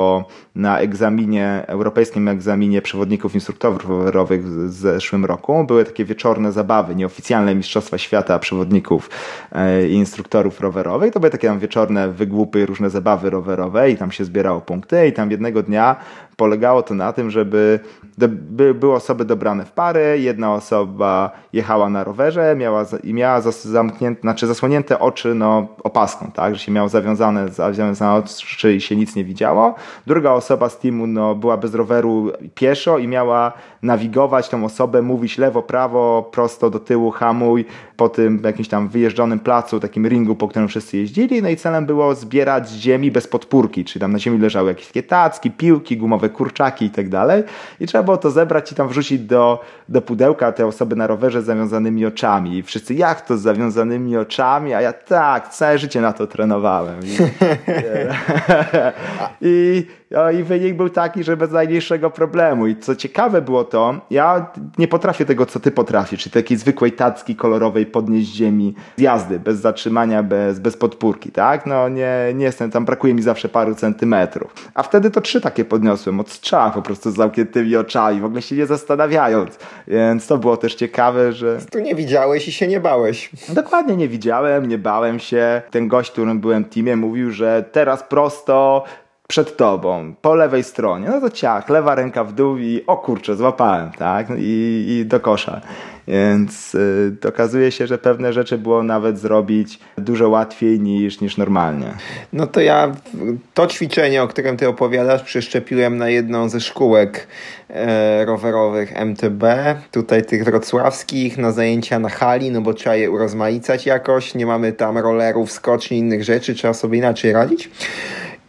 [0.55, 6.95] na egzaminie, europejskim egzaminie przewodników instruktorów rowerowych w zeszłym roku roku były takie wieczorne zabawy,
[6.95, 9.09] nieoficjalne Mistrzostwa Świata przewodników
[9.51, 11.13] e, i instruktorów rowerowych.
[11.13, 15.13] To były takie tam wieczorne wygłupy, różne zabawy rowerowe i tam się zbierało punkty i
[15.13, 15.95] tam jednego dnia
[16.35, 17.79] polegało to na tym, żeby
[18.17, 24.21] by, były osoby dobrane w pary, jedna osoba jechała na rowerze miała, i miała zamknięte,
[24.21, 29.15] znaczy zasłonięte oczy no, opaską, tak, że się miał zawiązane, zawiązane oczy i się nic
[29.15, 29.75] nie widziało.
[30.07, 35.37] Druga osoba z teamu no, była bez roweru pieszo i miała nawigować tą osobę, mówić
[35.37, 37.65] lewo, prawo, prosto do tyłu, hamuj,
[37.97, 41.85] po tym jakimś tam wyjeżdżonym placu, takim ringu, po którym wszyscy jeździli, no i celem
[41.85, 45.97] było zbierać z ziemi bez podpórki, czyli tam na ziemi leżały jakieś takie tacki, piłki,
[45.97, 47.43] gumowe kurczaki i tak dalej
[47.79, 51.41] i trzeba było to zebrać i tam wrzucić do, do pudełka te osoby na rowerze
[51.41, 56.01] z zawiązanymi oczami i wszyscy, jak to z zawiązanymi oczami, a ja tak, całe życie
[56.01, 56.99] na to trenowałem.
[57.03, 57.17] I,
[59.41, 64.01] I, no, i wynik był taki, że bez najmniejszego problemu i co ciekawe było to,
[64.11, 69.01] ja nie potrafię tego, co ty potrafisz, czyli takiej zwykłej tacki kolorowej podnieść ziemi z
[69.01, 71.65] jazdy, bez zatrzymania, bez, bez podpórki, tak?
[71.65, 74.53] No nie, nie jestem, tam brakuje mi zawsze paru centymetrów.
[74.73, 78.41] A wtedy to trzy takie podniosłem od strzała po prostu z zamkniętymi oczami, w ogóle
[78.41, 79.57] się nie zastanawiając.
[79.87, 81.57] Więc to było też ciekawe, że...
[81.71, 83.29] Tu nie widziałeś i się nie bałeś.
[83.49, 85.61] Dokładnie nie widziałem, nie bałem się.
[85.71, 88.83] Ten gość, którym byłem w teamie mówił, że teraz prosto
[89.27, 93.35] przed tobą, po lewej stronie, no to ciach, lewa ręka w dół i o kurczę,
[93.35, 95.61] złapałem, tak, i, i do kosza.
[96.07, 101.93] Więc y, okazuje się, że pewne rzeczy było nawet zrobić dużo łatwiej niż, niż normalnie.
[102.33, 102.91] No to ja
[103.53, 107.27] to ćwiczenie, o którym ty opowiadasz, przeszczepiłem na jedną ze szkółek
[107.69, 109.43] e, rowerowych MTB,
[109.91, 114.73] tutaj tych wrocławskich, na zajęcia na hali, no bo trzeba je urozmaicać jakoś, nie mamy
[114.73, 117.69] tam rollerów, skoczni, innych rzeczy, trzeba sobie inaczej radzić.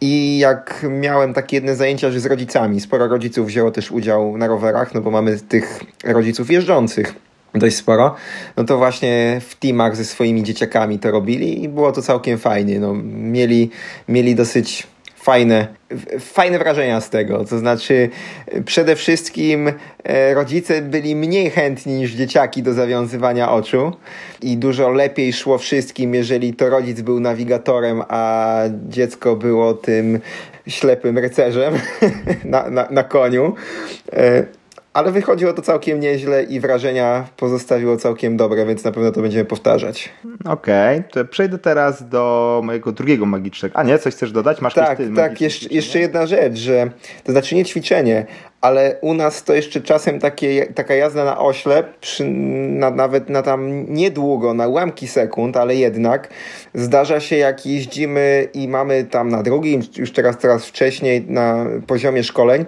[0.01, 4.47] I jak miałem takie jedne zajęcia, że z rodzicami, sporo rodziców wzięło też udział na
[4.47, 7.15] rowerach, no bo mamy tych rodziców jeżdżących.
[7.55, 8.15] dość sporo,
[8.57, 12.81] no to właśnie w teamach ze swoimi dzieciakami to robili i było to całkiem fajnie.
[12.81, 13.71] No, mieli,
[14.09, 14.87] mieli dosyć
[15.29, 15.67] fajne,
[16.21, 17.45] fajne wrażenia z tego.
[17.45, 18.11] To znaczy,
[18.65, 19.73] przede wszystkim
[20.05, 23.93] e, rodzice byli mniej chętni niż dzieciaki do zawiązywania oczu
[24.43, 30.21] i dużo lepiej szło wszystkim, jeżeli to rodzic był nawigatorem, a dziecko było tym
[30.67, 31.75] ślepym rycerzem
[32.45, 33.55] na, na, na koniu.
[34.99, 39.45] Ale wychodziło to całkiem nieźle i wrażenia pozostawiło całkiem dobre, więc na pewno to będziemy
[39.45, 40.11] powtarzać.
[40.45, 43.77] Okej, okay, to przejdę teraz do mojego drugiego magicznego.
[43.77, 44.61] A nie, coś chcesz dodać?
[44.61, 46.91] Masz tak, tak, jeszcze, jeszcze jedna rzecz, że
[47.25, 48.27] to znaczy nie ćwiczenie,
[48.61, 53.43] ale u nas to jeszcze czasem takie, taka jazda na oślep, przy, na, nawet na
[53.43, 56.29] tam niedługo, na ułamki sekund, ale jednak
[56.75, 62.25] zdarza się jak jeździmy i mamy tam na drugim, już teraz coraz wcześniej na poziomie
[62.25, 62.65] szkoleń,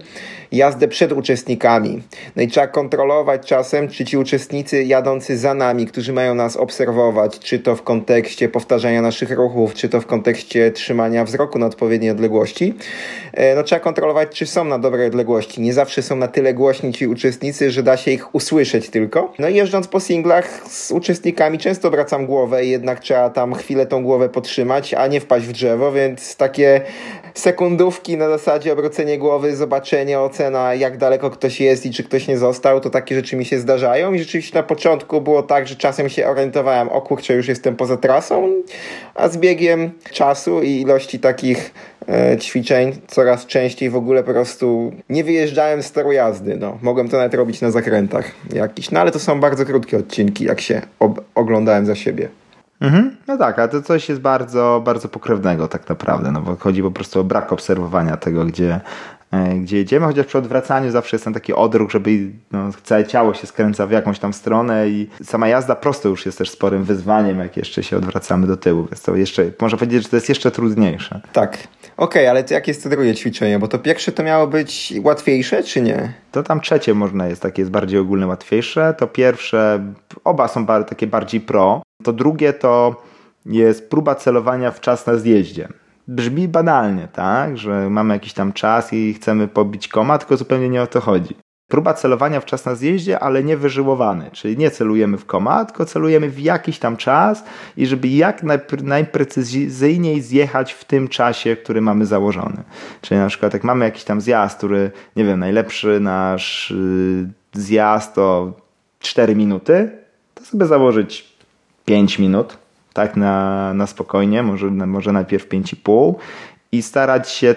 [0.53, 2.03] jazdę przed uczestnikami.
[2.37, 7.39] No i trzeba kontrolować czasem, czy ci uczestnicy jadący za nami, którzy mają nas obserwować,
[7.39, 12.11] czy to w kontekście powtarzania naszych ruchów, czy to w kontekście trzymania wzroku na odpowiedniej
[12.11, 12.75] odległości,
[13.33, 15.61] e, no trzeba kontrolować, czy są na dobrej odległości.
[15.61, 19.33] Nie zawsze są na tyle głośni ci uczestnicy, że da się ich usłyszeć tylko.
[19.39, 23.87] No i jeżdżąc po singlach z uczestnikami często obracam głowę i jednak trzeba tam chwilę
[23.87, 26.81] tą głowę podtrzymać, a nie wpaść w drzewo, więc takie
[27.35, 32.39] sekundówki na zasadzie obrócenie głowy, zobaczenie, ocena jak daleko ktoś jest i czy ktoś nie
[32.39, 36.09] został, to takie rzeczy mi się zdarzają i rzeczywiście na początku było tak, że czasem
[36.09, 38.49] się orientowałem, o kurczę, już jestem poza trasą,
[39.15, 41.75] a z biegiem czasu i ilości takich
[42.09, 46.57] e, ćwiczeń coraz częściej w ogóle po prostu nie wyjeżdżałem z toru jazdy.
[46.57, 46.79] No.
[46.83, 50.61] Mogłem to nawet robić na zakrętach jakiś, no ale to są bardzo krótkie odcinki, jak
[50.61, 50.83] się
[51.35, 52.29] oglądałem za siebie.
[52.81, 53.17] Mhm.
[53.29, 56.91] No tak, a to coś jest bardzo, bardzo pokrewnego tak naprawdę, no bo chodzi po
[56.91, 58.81] prostu o brak obserwowania tego, gdzie,
[59.63, 62.11] gdzie jedziemy, chociaż przy odwracaniu zawsze jest ten taki odruch, żeby
[62.53, 66.39] no, całe ciało się skręca w jakąś tam stronę i sama jazda prosto już jest
[66.39, 70.09] też sporym wyzwaniem, jak jeszcze się odwracamy do tyłu, więc to jeszcze, można powiedzieć, że
[70.09, 71.21] to jest jeszcze trudniejsze.
[71.33, 71.59] Tak.
[71.97, 73.59] Okej, okay, ale to jakie jest to drugie ćwiczenie?
[73.59, 76.13] Bo to pierwsze to miało być łatwiejsze, czy nie?
[76.33, 78.95] To tam trzecie można jest takie jest bardziej ogólne, łatwiejsze.
[78.99, 79.93] To pierwsze,
[80.25, 81.83] oba są takie bardziej pro.
[82.05, 83.03] To drugie to
[83.47, 85.69] jest próba celowania w czas na zjeździe.
[86.11, 87.59] Brzmi banalnie, tak?
[87.59, 91.37] Że mamy jakiś tam czas i chcemy pobić koma, tylko zupełnie nie o to chodzi.
[91.71, 95.85] Próba celowania w czas na zjeździe, ale nie wyżyłowany, czyli nie celujemy w koma, tylko
[95.85, 97.45] celujemy w jakiś tam czas
[97.77, 98.43] i żeby jak
[98.83, 102.63] najprecyzyjniej zjechać w tym czasie, który mamy założony.
[103.01, 108.15] Czyli na przykład jak mamy jakiś tam zjazd, który, nie wiem, najlepszy nasz y, zjazd
[108.15, 108.53] to
[108.99, 109.91] 4 minuty,
[110.35, 111.35] to sobie założyć
[111.85, 112.59] 5 minut,
[112.93, 116.15] tak na, na spokojnie, może, może najpierw 5,5
[116.73, 117.55] i starać się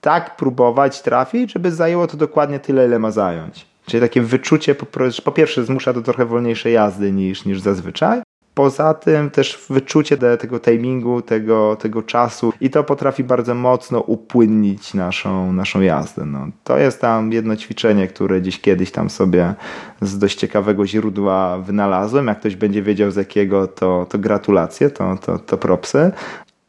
[0.00, 3.66] tak próbować trafić, żeby zajęło to dokładnie tyle, ile ma zająć.
[3.86, 4.86] Czyli takie wyczucie, po,
[5.24, 8.22] po pierwsze zmusza do trochę wolniejszej jazdy niż, niż zazwyczaj,
[8.60, 14.94] Poza tym też wyczucie tego timingu, tego, tego czasu i to potrafi bardzo mocno upłynnić
[14.94, 16.24] naszą, naszą jazdę.
[16.26, 19.54] No, to jest tam jedno ćwiczenie, które gdzieś kiedyś tam sobie
[20.00, 22.26] z dość ciekawego źródła wynalazłem.
[22.26, 26.10] Jak ktoś będzie wiedział z jakiego, to, to gratulacje, to, to, to propsy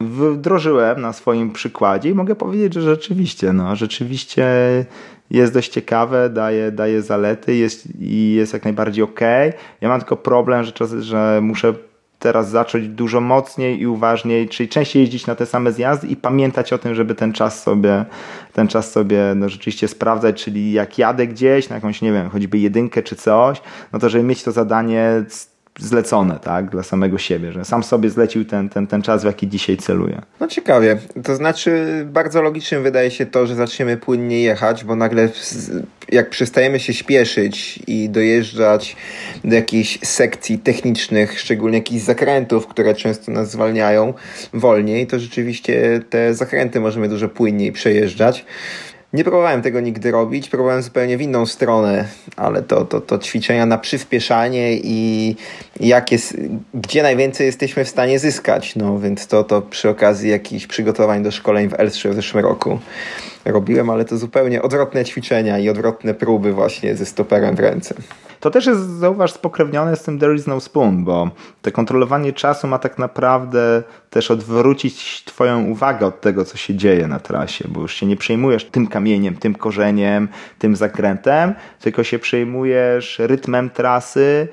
[0.08, 4.44] wdrożyłem na swoim przykładzie i mogę powiedzieć, że rzeczywiście, no, rzeczywiście
[5.30, 9.20] jest dość ciekawe, daje, daje zalety jest, i jest jak najbardziej ok.
[9.80, 11.74] Ja mam tylko problem, że, że muszę
[12.22, 16.72] teraz zacząć dużo mocniej i uważniej, czyli częściej jeździć na te same zjazdy i pamiętać
[16.72, 18.04] o tym, żeby ten czas sobie,
[18.52, 22.58] ten czas sobie no, rzeczywiście sprawdzać, czyli jak jadę gdzieś na jakąś, nie wiem, choćby
[22.58, 23.62] jedynkę czy coś,
[23.92, 25.24] no to żeby mieć to zadanie
[25.78, 29.48] zlecone, tak, dla samego siebie, że sam sobie zlecił ten, ten, ten czas, w jaki
[29.48, 30.22] dzisiaj celuje.
[30.40, 30.98] No ciekawie.
[31.24, 35.28] To znaczy, bardzo logicznym wydaje się to, że zaczniemy płynnie jechać, bo nagle
[36.12, 38.96] jak przestajemy się śpieszyć i dojeżdżać
[39.44, 44.14] do jakichś sekcji technicznych, szczególnie jakichś zakrętów, które często nas zwalniają
[44.52, 48.44] wolniej, to rzeczywiście te zakręty możemy dużo płynniej przejeżdżać.
[49.12, 52.04] Nie próbowałem tego nigdy robić, próbowałem zupełnie w inną stronę,
[52.36, 55.36] ale to, to, to ćwiczenia na przyspieszanie i
[55.80, 56.36] jak jest,
[56.74, 58.76] gdzie najwięcej jesteśmy w stanie zyskać.
[58.76, 62.78] No więc to, to przy okazji jakichś przygotowań do szkoleń w Elstrze w zeszłym roku
[63.44, 67.94] robiłem, ale to zupełnie odwrotne ćwiczenia i odwrotne próby właśnie ze stoperem w ręce.
[68.42, 71.30] To też jest, zauważ, spokrewnione z tym There is no spoon, bo
[71.62, 77.08] to kontrolowanie czasu ma tak naprawdę też odwrócić Twoją uwagę od tego, co się dzieje
[77.08, 80.28] na trasie, bo już się nie przejmujesz tym kamieniem, tym korzeniem,
[80.58, 84.48] tym zakrętem, tylko się przejmujesz rytmem trasy,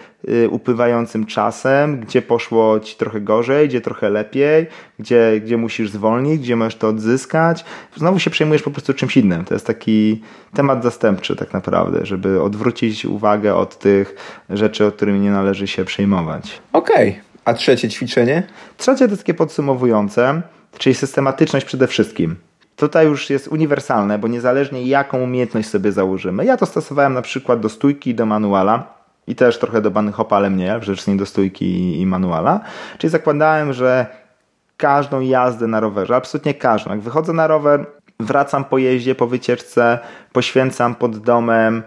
[0.49, 4.67] upływającym czasem, gdzie poszło ci trochę gorzej, gdzie trochę lepiej,
[4.99, 7.65] gdzie, gdzie musisz zwolnić, gdzie możesz to odzyskać.
[7.95, 9.45] Znowu się przejmujesz po prostu czymś innym.
[9.45, 10.21] To jest taki
[10.53, 14.15] temat zastępczy tak naprawdę, żeby odwrócić uwagę od tych
[14.49, 16.61] rzeczy, o którymi nie należy się przejmować.
[16.73, 17.09] Okej.
[17.09, 17.21] Okay.
[17.45, 18.43] A trzecie ćwiczenie?
[18.77, 20.41] Trzecie to takie podsumowujące,
[20.77, 22.35] czyli systematyczność przede wszystkim.
[22.75, 26.45] Tutaj już jest uniwersalne, bo niezależnie jaką umiejętność sobie założymy.
[26.45, 28.98] Ja to stosowałem na przykład do stójki i do manuala
[29.29, 32.59] i też trochę do bunny hopa, ale przede wszystkim do stójki i manuala.
[32.97, 34.05] Czyli zakładałem, że
[34.77, 36.91] każdą jazdę na rowerze, absolutnie każdą.
[36.91, 37.85] Jak wychodzę na rower,
[38.19, 39.99] wracam po jeździe, po wycieczce,
[40.33, 41.83] poświęcam pod domem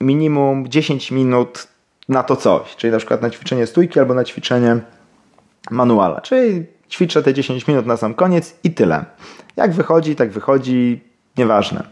[0.00, 1.68] minimum 10 minut
[2.08, 2.76] na to coś.
[2.76, 4.76] Czyli na przykład na ćwiczenie stójki albo na ćwiczenie
[5.70, 6.20] manuala.
[6.20, 9.04] Czyli ćwiczę te 10 minut na sam koniec i tyle.
[9.56, 11.00] Jak wychodzi, tak wychodzi,
[11.38, 11.82] nieważne.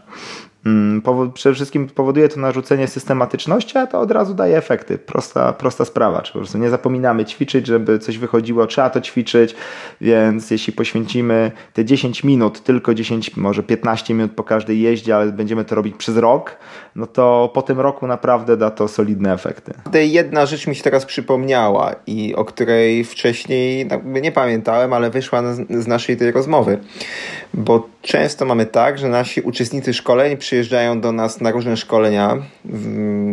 [0.69, 1.01] Mm,
[1.33, 4.97] przede wszystkim powoduje to narzucenie systematyczności, a to od razu daje efekty.
[4.97, 6.21] Prosta, prosta sprawa.
[6.21, 9.55] Czy po prostu nie zapominamy ćwiczyć, żeby coś wychodziło, trzeba to ćwiczyć,
[10.01, 15.31] więc jeśli poświęcimy te 10 minut, tylko 10, może 15 minut po każdej jeździe, ale
[15.31, 16.57] będziemy to robić przez rok,
[16.95, 19.73] no to po tym roku naprawdę da to solidne efekty.
[19.93, 25.87] Jedna rzecz mi się teraz przypomniała i o której wcześniej nie pamiętałem, ale wyszła z
[25.87, 26.77] naszej tej rozmowy.
[27.53, 32.37] Bo często mamy tak, że nasi uczestnicy szkoleń przyjeżdżają do nas na różne szkolenia.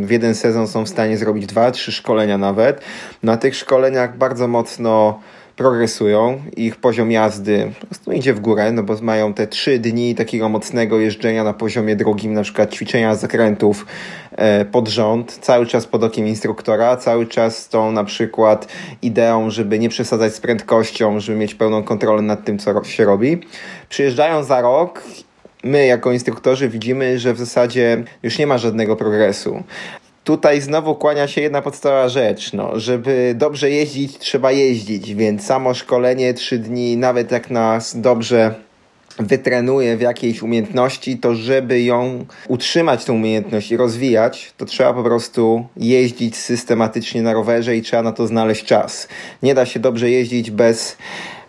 [0.03, 2.81] W jeden sezon są w stanie zrobić dwa, trzy szkolenia nawet.
[3.23, 5.21] Na tych szkoleniach bardzo mocno
[5.57, 10.15] progresują, ich poziom jazdy po prostu idzie w górę, no bo mają te trzy dni
[10.15, 13.87] takiego mocnego jeżdżenia na poziomie drugim, na przykład ćwiczenia zakrętów
[14.33, 18.69] e, pod rząd, cały czas pod okiem instruktora, cały czas z tą na przykład
[19.03, 23.41] ideą, żeby nie przesadzać z prędkością, żeby mieć pełną kontrolę nad tym, co się robi.
[23.89, 25.03] Przyjeżdżają za rok
[25.65, 29.63] my jako instruktorzy widzimy, że w zasadzie już nie ma żadnego progresu.
[30.27, 35.74] Tutaj znowu kłania się jedna podstawowa rzecz, no, żeby dobrze jeździć, trzeba jeździć, więc samo
[35.74, 38.55] szkolenie trzy dni, nawet jak nas dobrze
[39.18, 45.03] wytrenuje w jakiejś umiejętności, to żeby ją utrzymać, tą umiejętność i rozwijać, to trzeba po
[45.03, 49.09] prostu jeździć systematycznie na rowerze i trzeba na to znaleźć czas.
[49.43, 50.97] Nie da się dobrze jeździć bez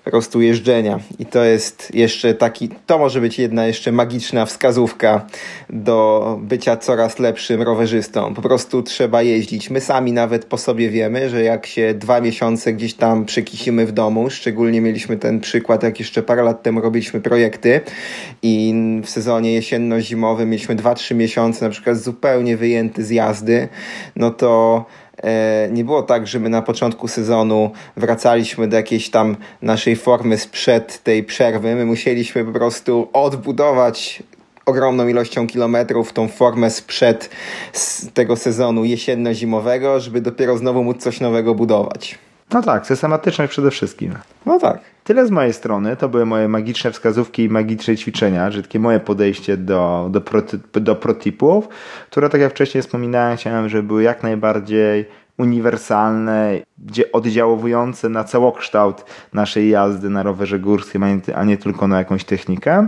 [0.08, 1.00] po prostu jeżdżenia.
[1.20, 5.26] I to jest jeszcze taki, to może być jedna jeszcze magiczna wskazówka
[5.70, 8.34] do bycia coraz lepszym rowerzystą.
[8.34, 9.70] Po prostu trzeba jeździć.
[9.70, 13.92] My sami nawet po sobie wiemy, że jak się dwa miesiące gdzieś tam przekisimy w
[13.92, 17.82] domu, szczególnie mieliśmy ten przykład, jak jeszcze parę lat temu robiliśmy projekty
[18.42, 23.68] i w sezonie jesienno-zimowym mieliśmy 2-3 miesiące na przykład zupełnie wyjęty z jazdy,
[24.16, 24.86] no to
[25.72, 31.04] nie było tak, że my na początku sezonu wracaliśmy do jakiejś tam naszej formy sprzed
[31.04, 31.76] tej przerwy.
[31.76, 34.24] My musieliśmy po prostu odbudować
[34.66, 37.30] ogromną ilością kilometrów tą formę sprzed
[38.14, 42.20] tego sezonu jesienno-zimowego, żeby dopiero znowu móc coś nowego budować.
[42.52, 44.14] No tak, systematyczność przede wszystkim.
[44.46, 44.80] No tak.
[45.04, 45.96] Tyle z mojej strony.
[45.96, 50.60] To były moje magiczne wskazówki i magiczne ćwiczenia, że takie moje podejście do, do, proty,
[50.74, 51.68] do protipów,
[52.10, 55.06] które tak jak wcześniej wspominałem, chciałem, żeby były jak najbardziej
[55.38, 61.04] uniwersalne, gdzie oddziaływujące na całokształt naszej jazdy na rowerze górskim,
[61.36, 62.88] a nie, tylko na jakąś technikę.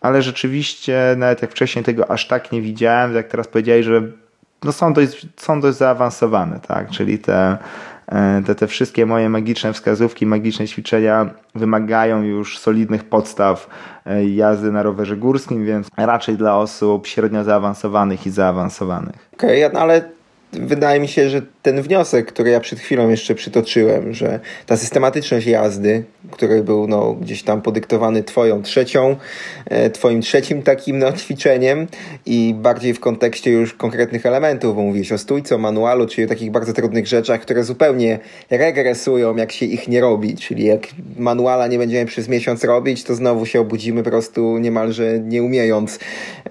[0.00, 4.02] Ale rzeczywiście, nawet jak wcześniej tego aż tak nie widziałem, jak teraz powiedziałeś, że
[4.64, 6.90] no są, dość, są dość zaawansowane, tak?
[6.90, 7.58] Czyli te
[8.46, 13.68] te, te wszystkie moje magiczne wskazówki, magiczne ćwiczenia wymagają już solidnych podstaw
[14.06, 19.30] e, jazdy na rowerze górskim, więc raczej dla osób średnio zaawansowanych i zaawansowanych.
[19.32, 20.19] Okej, okay, ale
[20.52, 25.46] wydaje mi się, że ten wniosek, który ja przed chwilą jeszcze przytoczyłem, że ta systematyczność
[25.46, 29.16] jazdy, który był no, gdzieś tam podyktowany twoją trzecią,
[29.66, 31.86] e, twoim trzecim takim no, ćwiczeniem
[32.26, 36.28] i bardziej w kontekście już konkretnych elementów, bo mówisz o stójce, o manualu, czyli o
[36.28, 38.18] takich bardzo trudnych rzeczach, które zupełnie
[38.50, 40.80] regresują, jak się ich nie robi, czyli jak
[41.16, 45.98] manuala nie będziemy przez miesiąc robić, to znowu się obudzimy po prostu niemalże nie umiejąc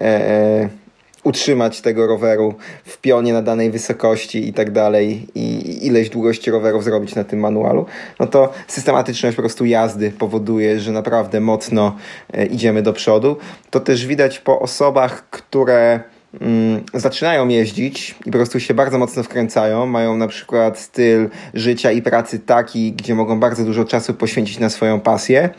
[0.00, 0.89] e
[1.24, 2.54] utrzymać tego roweru
[2.84, 7.40] w pionie na danej wysokości i tak dalej i ileś długości rowerów zrobić na tym
[7.40, 7.86] manualu,
[8.20, 11.96] no to systematyczność po prostu jazdy powoduje, że naprawdę mocno
[12.32, 13.36] e, idziemy do przodu.
[13.70, 16.00] To też widać po osobach, które
[16.40, 21.92] mm, zaczynają jeździć i po prostu się bardzo mocno wkręcają, mają na przykład styl życia
[21.92, 25.50] i pracy taki, gdzie mogą bardzo dużo czasu poświęcić na swoją pasję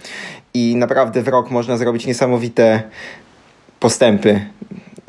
[0.54, 2.84] i naprawdę w rok można zrobić niesamowite
[3.80, 4.42] postępy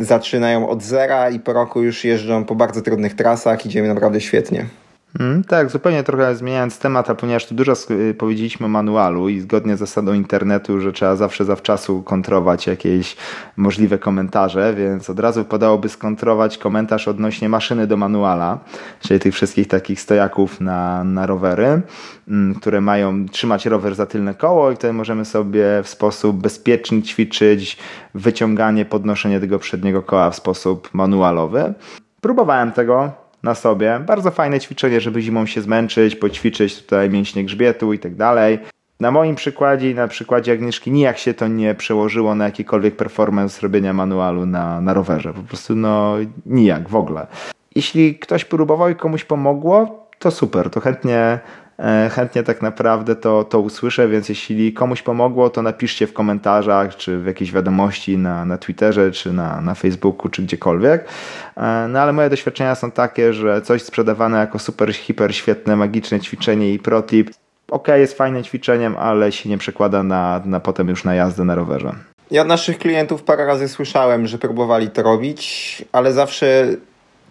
[0.05, 4.67] zaczynają od zera i po roku już jeżdżą po bardzo trudnych trasach, idziemy naprawdę świetnie.
[5.21, 9.41] Mm, tak, zupełnie trochę zmieniając temat, a ponieważ tu dużo y, powiedzieliśmy o manualu i
[9.41, 13.17] zgodnie z zasadą internetu, że trzeba zawsze zawczasu kontrować jakieś
[13.57, 18.59] możliwe komentarze, więc od razu wypadałoby skontrować komentarz odnośnie maszyny do manuala,
[19.01, 21.83] czyli tych wszystkich takich stojaków na, na rowery,
[22.29, 27.03] mm, które mają trzymać rower za tylne koło i wtedy możemy sobie w sposób bezpieczny
[27.03, 27.79] ćwiczyć
[28.15, 31.75] wyciąganie, podnoszenie tego przedniego koła w sposób manualowy.
[32.21, 34.01] Próbowałem tego, na sobie.
[34.07, 38.59] Bardzo fajne ćwiczenie, żeby zimą się zmęczyć, poćwiczyć tutaj mięśnie grzbietu i tak dalej.
[39.01, 43.61] Na moim przykładzie i na przykładzie Agnieszki nijak się to nie przełożyło na jakikolwiek performance
[43.63, 45.33] robienia manualu na, na rowerze.
[45.33, 46.17] Po prostu no
[46.47, 47.27] nijak w ogóle.
[47.75, 51.41] Jeśli ktoś próbował i komuś pomogło, to super, to chętnie
[52.11, 57.19] chętnie tak naprawdę to, to usłyszę, więc jeśli komuś pomogło, to napiszcie w komentarzach, czy
[57.19, 61.05] w jakiejś wiadomości na, na Twitterze, czy na, na Facebooku, czy gdziekolwiek.
[61.57, 66.21] E, no ale moje doświadczenia są takie, że coś sprzedawane jako super, hiper, świetne, magiczne
[66.21, 67.31] ćwiczenie i protip,
[67.71, 71.55] ok, jest fajnym ćwiczeniem, ale się nie przekłada na, na potem już na jazdę na
[71.55, 71.93] rowerze.
[72.31, 76.67] Ja od naszych klientów parę razy słyszałem, że próbowali to robić, ale zawsze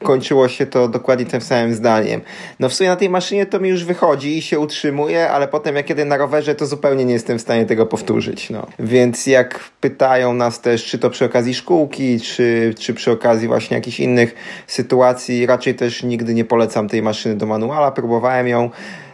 [0.04, 2.22] kończyło się to dokładnie tym samym zdaniem.
[2.60, 5.76] No w sumie na tej maszynie to mi już wychodzi i się utrzymuje, ale potem
[5.76, 8.50] jak jedę na rowerze, to zupełnie nie jestem w stanie tego powtórzyć.
[8.50, 8.68] No.
[8.80, 13.76] Więc jak pytają nas też, czy to przy okazji szkółki, czy, czy przy okazji właśnie
[13.76, 14.36] jakichś innych
[14.68, 17.92] sytuacji, raczej też nigdy nie polecam tej maszyny do manuala.
[17.92, 18.70] Próbowałem ją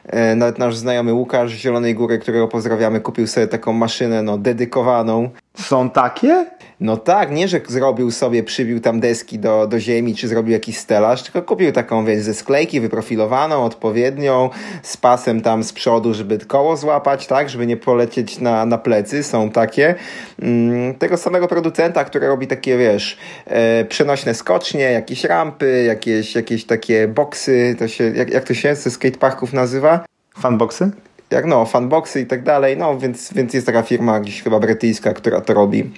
[0.06, 4.38] e, nawet nasz znajomy Łukasz z Zielonej Góry, którego pozdrawiamy, kupił sobie taką maszynę no,
[4.38, 5.30] dedykowaną.
[5.60, 6.46] Są takie?
[6.80, 10.78] No tak, nie, że zrobił sobie, przybił tam deski do, do ziemi, czy zrobił jakiś
[10.78, 14.50] stelaż, tylko kupił taką, wiesz, ze sklejki wyprofilowaną, odpowiednią,
[14.84, 19.24] z pasem tam z przodu, żeby koło złapać, tak, żeby nie polecieć na, na plecy,
[19.24, 19.96] są takie.
[20.42, 26.66] Mm, tego samego producenta, który robi takie, wiesz, e, przenośne skocznie, jakieś rampy, jakieś, jakieś
[26.66, 30.06] takie boksy, to się, jak, jak to się ze skateparków nazywa?
[30.40, 30.92] Fanboxy?
[31.32, 35.14] Jak no, fanboxy i tak dalej, no więc, więc jest taka firma gdzieś chyba brytyjska,
[35.14, 35.92] która to robi.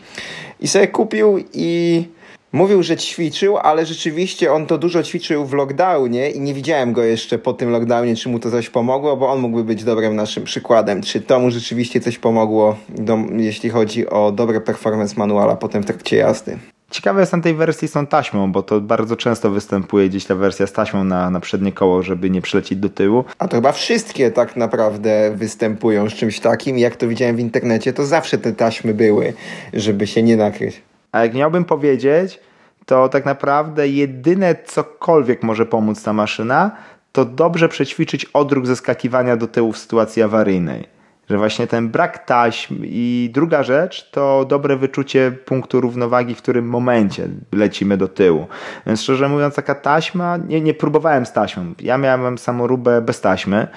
[0.60, 2.06] I sobie kupił i
[2.52, 7.04] mówił, że ćwiczył, ale rzeczywiście on to dużo ćwiczył w lockdownie i nie widziałem go
[7.04, 10.44] jeszcze po tym lockdownie, czy mu to coś pomogło, bo on mógłby być dobrym naszym
[10.44, 11.02] przykładem.
[11.02, 15.86] Czy to mu rzeczywiście coś pomogło, do, jeśli chodzi o dobre performance manuala potem w
[15.86, 16.58] trakcie jazdy.
[16.90, 20.36] Ciekawe jest na tej wersji z tą taśmą, bo to bardzo często występuje gdzieś ta
[20.36, 23.24] wersja z taśmą na, na przednie koło, żeby nie przylecieć do tyłu.
[23.40, 26.78] A to chyba wszystkie tak naprawdę występują z czymś takim.
[26.78, 29.34] Jak to widziałem w internecie, to zawsze te taśmy były,
[29.74, 30.82] żeby się nie nakryć.
[31.12, 32.40] A jak miałbym powiedzieć,
[32.86, 36.72] to tak naprawdę jedyne cokolwiek może pomóc ta maszyna,
[37.12, 40.99] to dobrze przećwiczyć odruch zeskakiwania do tyłu w sytuacji awaryjnej
[41.30, 46.70] że właśnie ten brak taśm i druga rzecz to dobre wyczucie punktu równowagi, w którym
[46.70, 48.48] momencie lecimy do tyłu.
[48.88, 51.74] Więc szczerze mówiąc, taka taśma, nie, nie próbowałem z taśmą.
[51.80, 53.68] Ja miałem samoróbę bez taśmy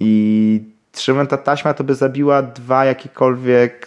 [0.00, 3.86] i trzymam ta taśma to by zabiła dwa jakiekolwiek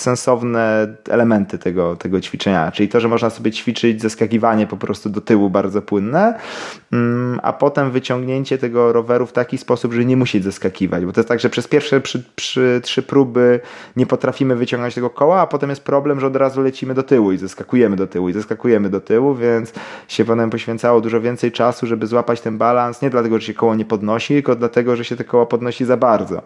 [0.00, 2.72] sensowne elementy tego, tego ćwiczenia.
[2.72, 6.38] Czyli to, że można sobie ćwiczyć zeskakiwanie po prostu do tyłu bardzo płynne,
[6.92, 11.04] mm, a potem wyciągnięcie tego roweru w taki sposób, że nie musieć zeskakiwać.
[11.04, 13.60] Bo to jest tak, że przez pierwsze przy, przy trzy próby
[13.96, 17.32] nie potrafimy wyciągnąć tego koła, a potem jest problem, że od razu lecimy do tyłu
[17.32, 19.72] i zeskakujemy do tyłu i zeskakujemy do tyłu, więc
[20.08, 23.02] się potem poświęcało dużo więcej czasu, żeby złapać ten balans.
[23.02, 25.96] Nie dlatego, że się koło nie podnosi, tylko dlatego, że się te koło podnosi za
[25.96, 26.42] bardzo.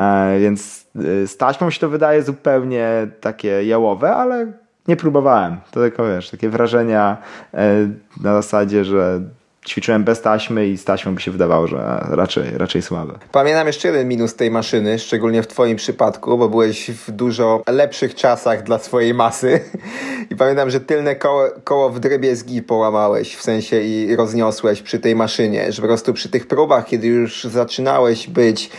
[0.00, 4.52] E, więc y, z taśmą się to wydaje zupełnie takie jałowe, ale
[4.88, 5.56] nie próbowałem.
[5.70, 7.16] To tylko wiesz, takie wrażenia
[7.54, 7.88] e,
[8.22, 9.20] na zasadzie, że
[9.68, 13.14] ćwiczyłem bez taśmy i z taśmą by się wydawało, że raczej, raczej słabe.
[13.32, 18.14] Pamiętam jeszcze jeden minus tej maszyny, szczególnie w twoim przypadku, bo byłeś w dużo lepszych
[18.14, 19.60] czasach dla swojej masy
[20.30, 25.16] i pamiętam, że tylne koło, koło w drobiezgi połamałeś, w sensie i rozniosłeś przy tej
[25.16, 28.70] maszynie, że po prostu przy tych próbach, kiedy już zaczynałeś być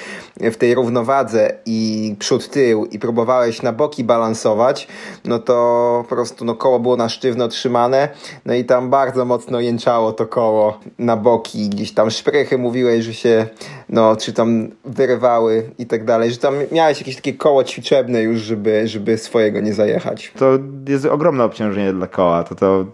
[0.51, 4.87] w tej równowadze i przód tył i próbowałeś na boki balansować,
[5.25, 8.09] no to po prostu no, koło było na sztywno trzymane,
[8.45, 13.13] no i tam bardzo mocno jęczało to koło na boki, gdzieś tam szprychy mówiłeś, że
[13.13, 13.47] się,
[13.89, 18.39] no, czy tam wyrywały i tak dalej, że tam miałeś jakieś takie koło ćwiczebne już,
[18.39, 20.31] żeby, żeby swojego nie zajechać.
[20.37, 22.85] To jest ogromne obciążenie dla koła, to to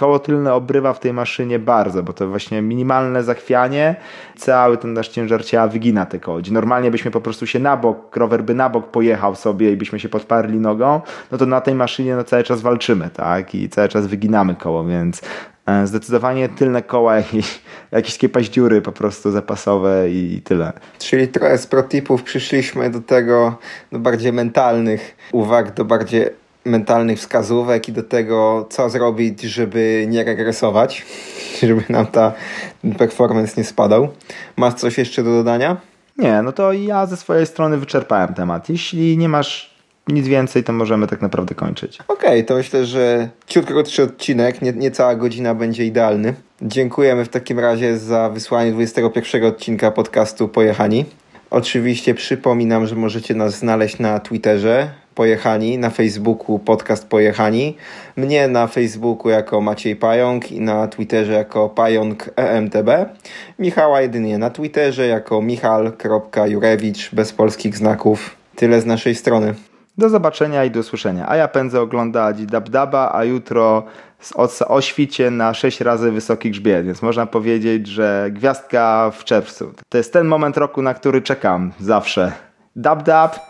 [0.00, 3.96] koło tylne obrywa w tej maszynie bardzo, bo to właśnie minimalne zachwianie,
[4.36, 6.38] cały ten nasz ciężar ciała wygina te koło.
[6.50, 10.00] Normalnie byśmy po prostu się na bok, rower by na bok pojechał sobie i byśmy
[10.00, 13.54] się podparli nogą, no to na tej maszynie no cały czas walczymy, tak?
[13.54, 15.22] I cały czas wyginamy koło, więc
[15.66, 17.60] e, zdecydowanie tylne koła, jakieś,
[17.92, 20.72] jakieś takie paździury po prostu zapasowe i tyle.
[20.98, 23.58] Czyli trochę z protipów przyszliśmy do tego,
[23.92, 30.24] do bardziej mentalnych uwag, do bardziej mentalnych wskazówek i do tego, co zrobić, żeby nie
[30.24, 31.06] regresować,
[31.62, 32.32] żeby nam ta
[32.98, 34.08] performance nie spadał.
[34.56, 35.76] Masz coś jeszcze do dodania?
[36.18, 38.68] Nie, no to ja ze swojej strony wyczerpałem temat.
[38.68, 39.74] Jeśli nie masz
[40.08, 41.98] nic więcej, to możemy tak naprawdę kończyć.
[42.08, 46.34] Okej, okay, to myślę, że ciut krótszy odcinek, nie, nie cała godzina będzie idealny.
[46.62, 51.04] Dziękujemy w takim razie za wysłanie 21 odcinka podcastu Pojechani.
[51.50, 54.90] Oczywiście przypominam, że możecie nas znaleźć na Twitterze
[55.20, 57.76] Pojechani, na Facebooku podcast Pojechani,
[58.16, 62.88] mnie na Facebooku jako Maciej Pająk i na Twitterze jako Pająk EMTB,
[63.58, 68.36] Michała jedynie na Twitterze jako michal.jurewicz bez polskich znaków.
[68.56, 69.54] Tyle z naszej strony.
[69.98, 71.28] Do zobaczenia i do usłyszenia.
[71.28, 73.82] A ja pędzę oglądać Dabdaba, a jutro
[74.68, 79.72] o świcie na 6 razy wysoki grzbiet, więc można powiedzieć, że gwiazdka w czerwcu.
[79.88, 82.32] To jest ten moment roku, na który czekam zawsze.
[82.76, 83.49] Dab dab,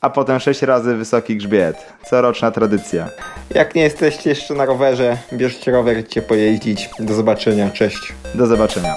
[0.00, 1.76] a potem 6 razy wysoki grzbiet.
[2.10, 3.08] Coroczna tradycja.
[3.54, 6.90] Jak nie jesteście jeszcze na rowerze, bierzcie rower, idźcie pojeździć.
[6.98, 8.12] Do zobaczenia, cześć.
[8.34, 8.96] Do zobaczenia.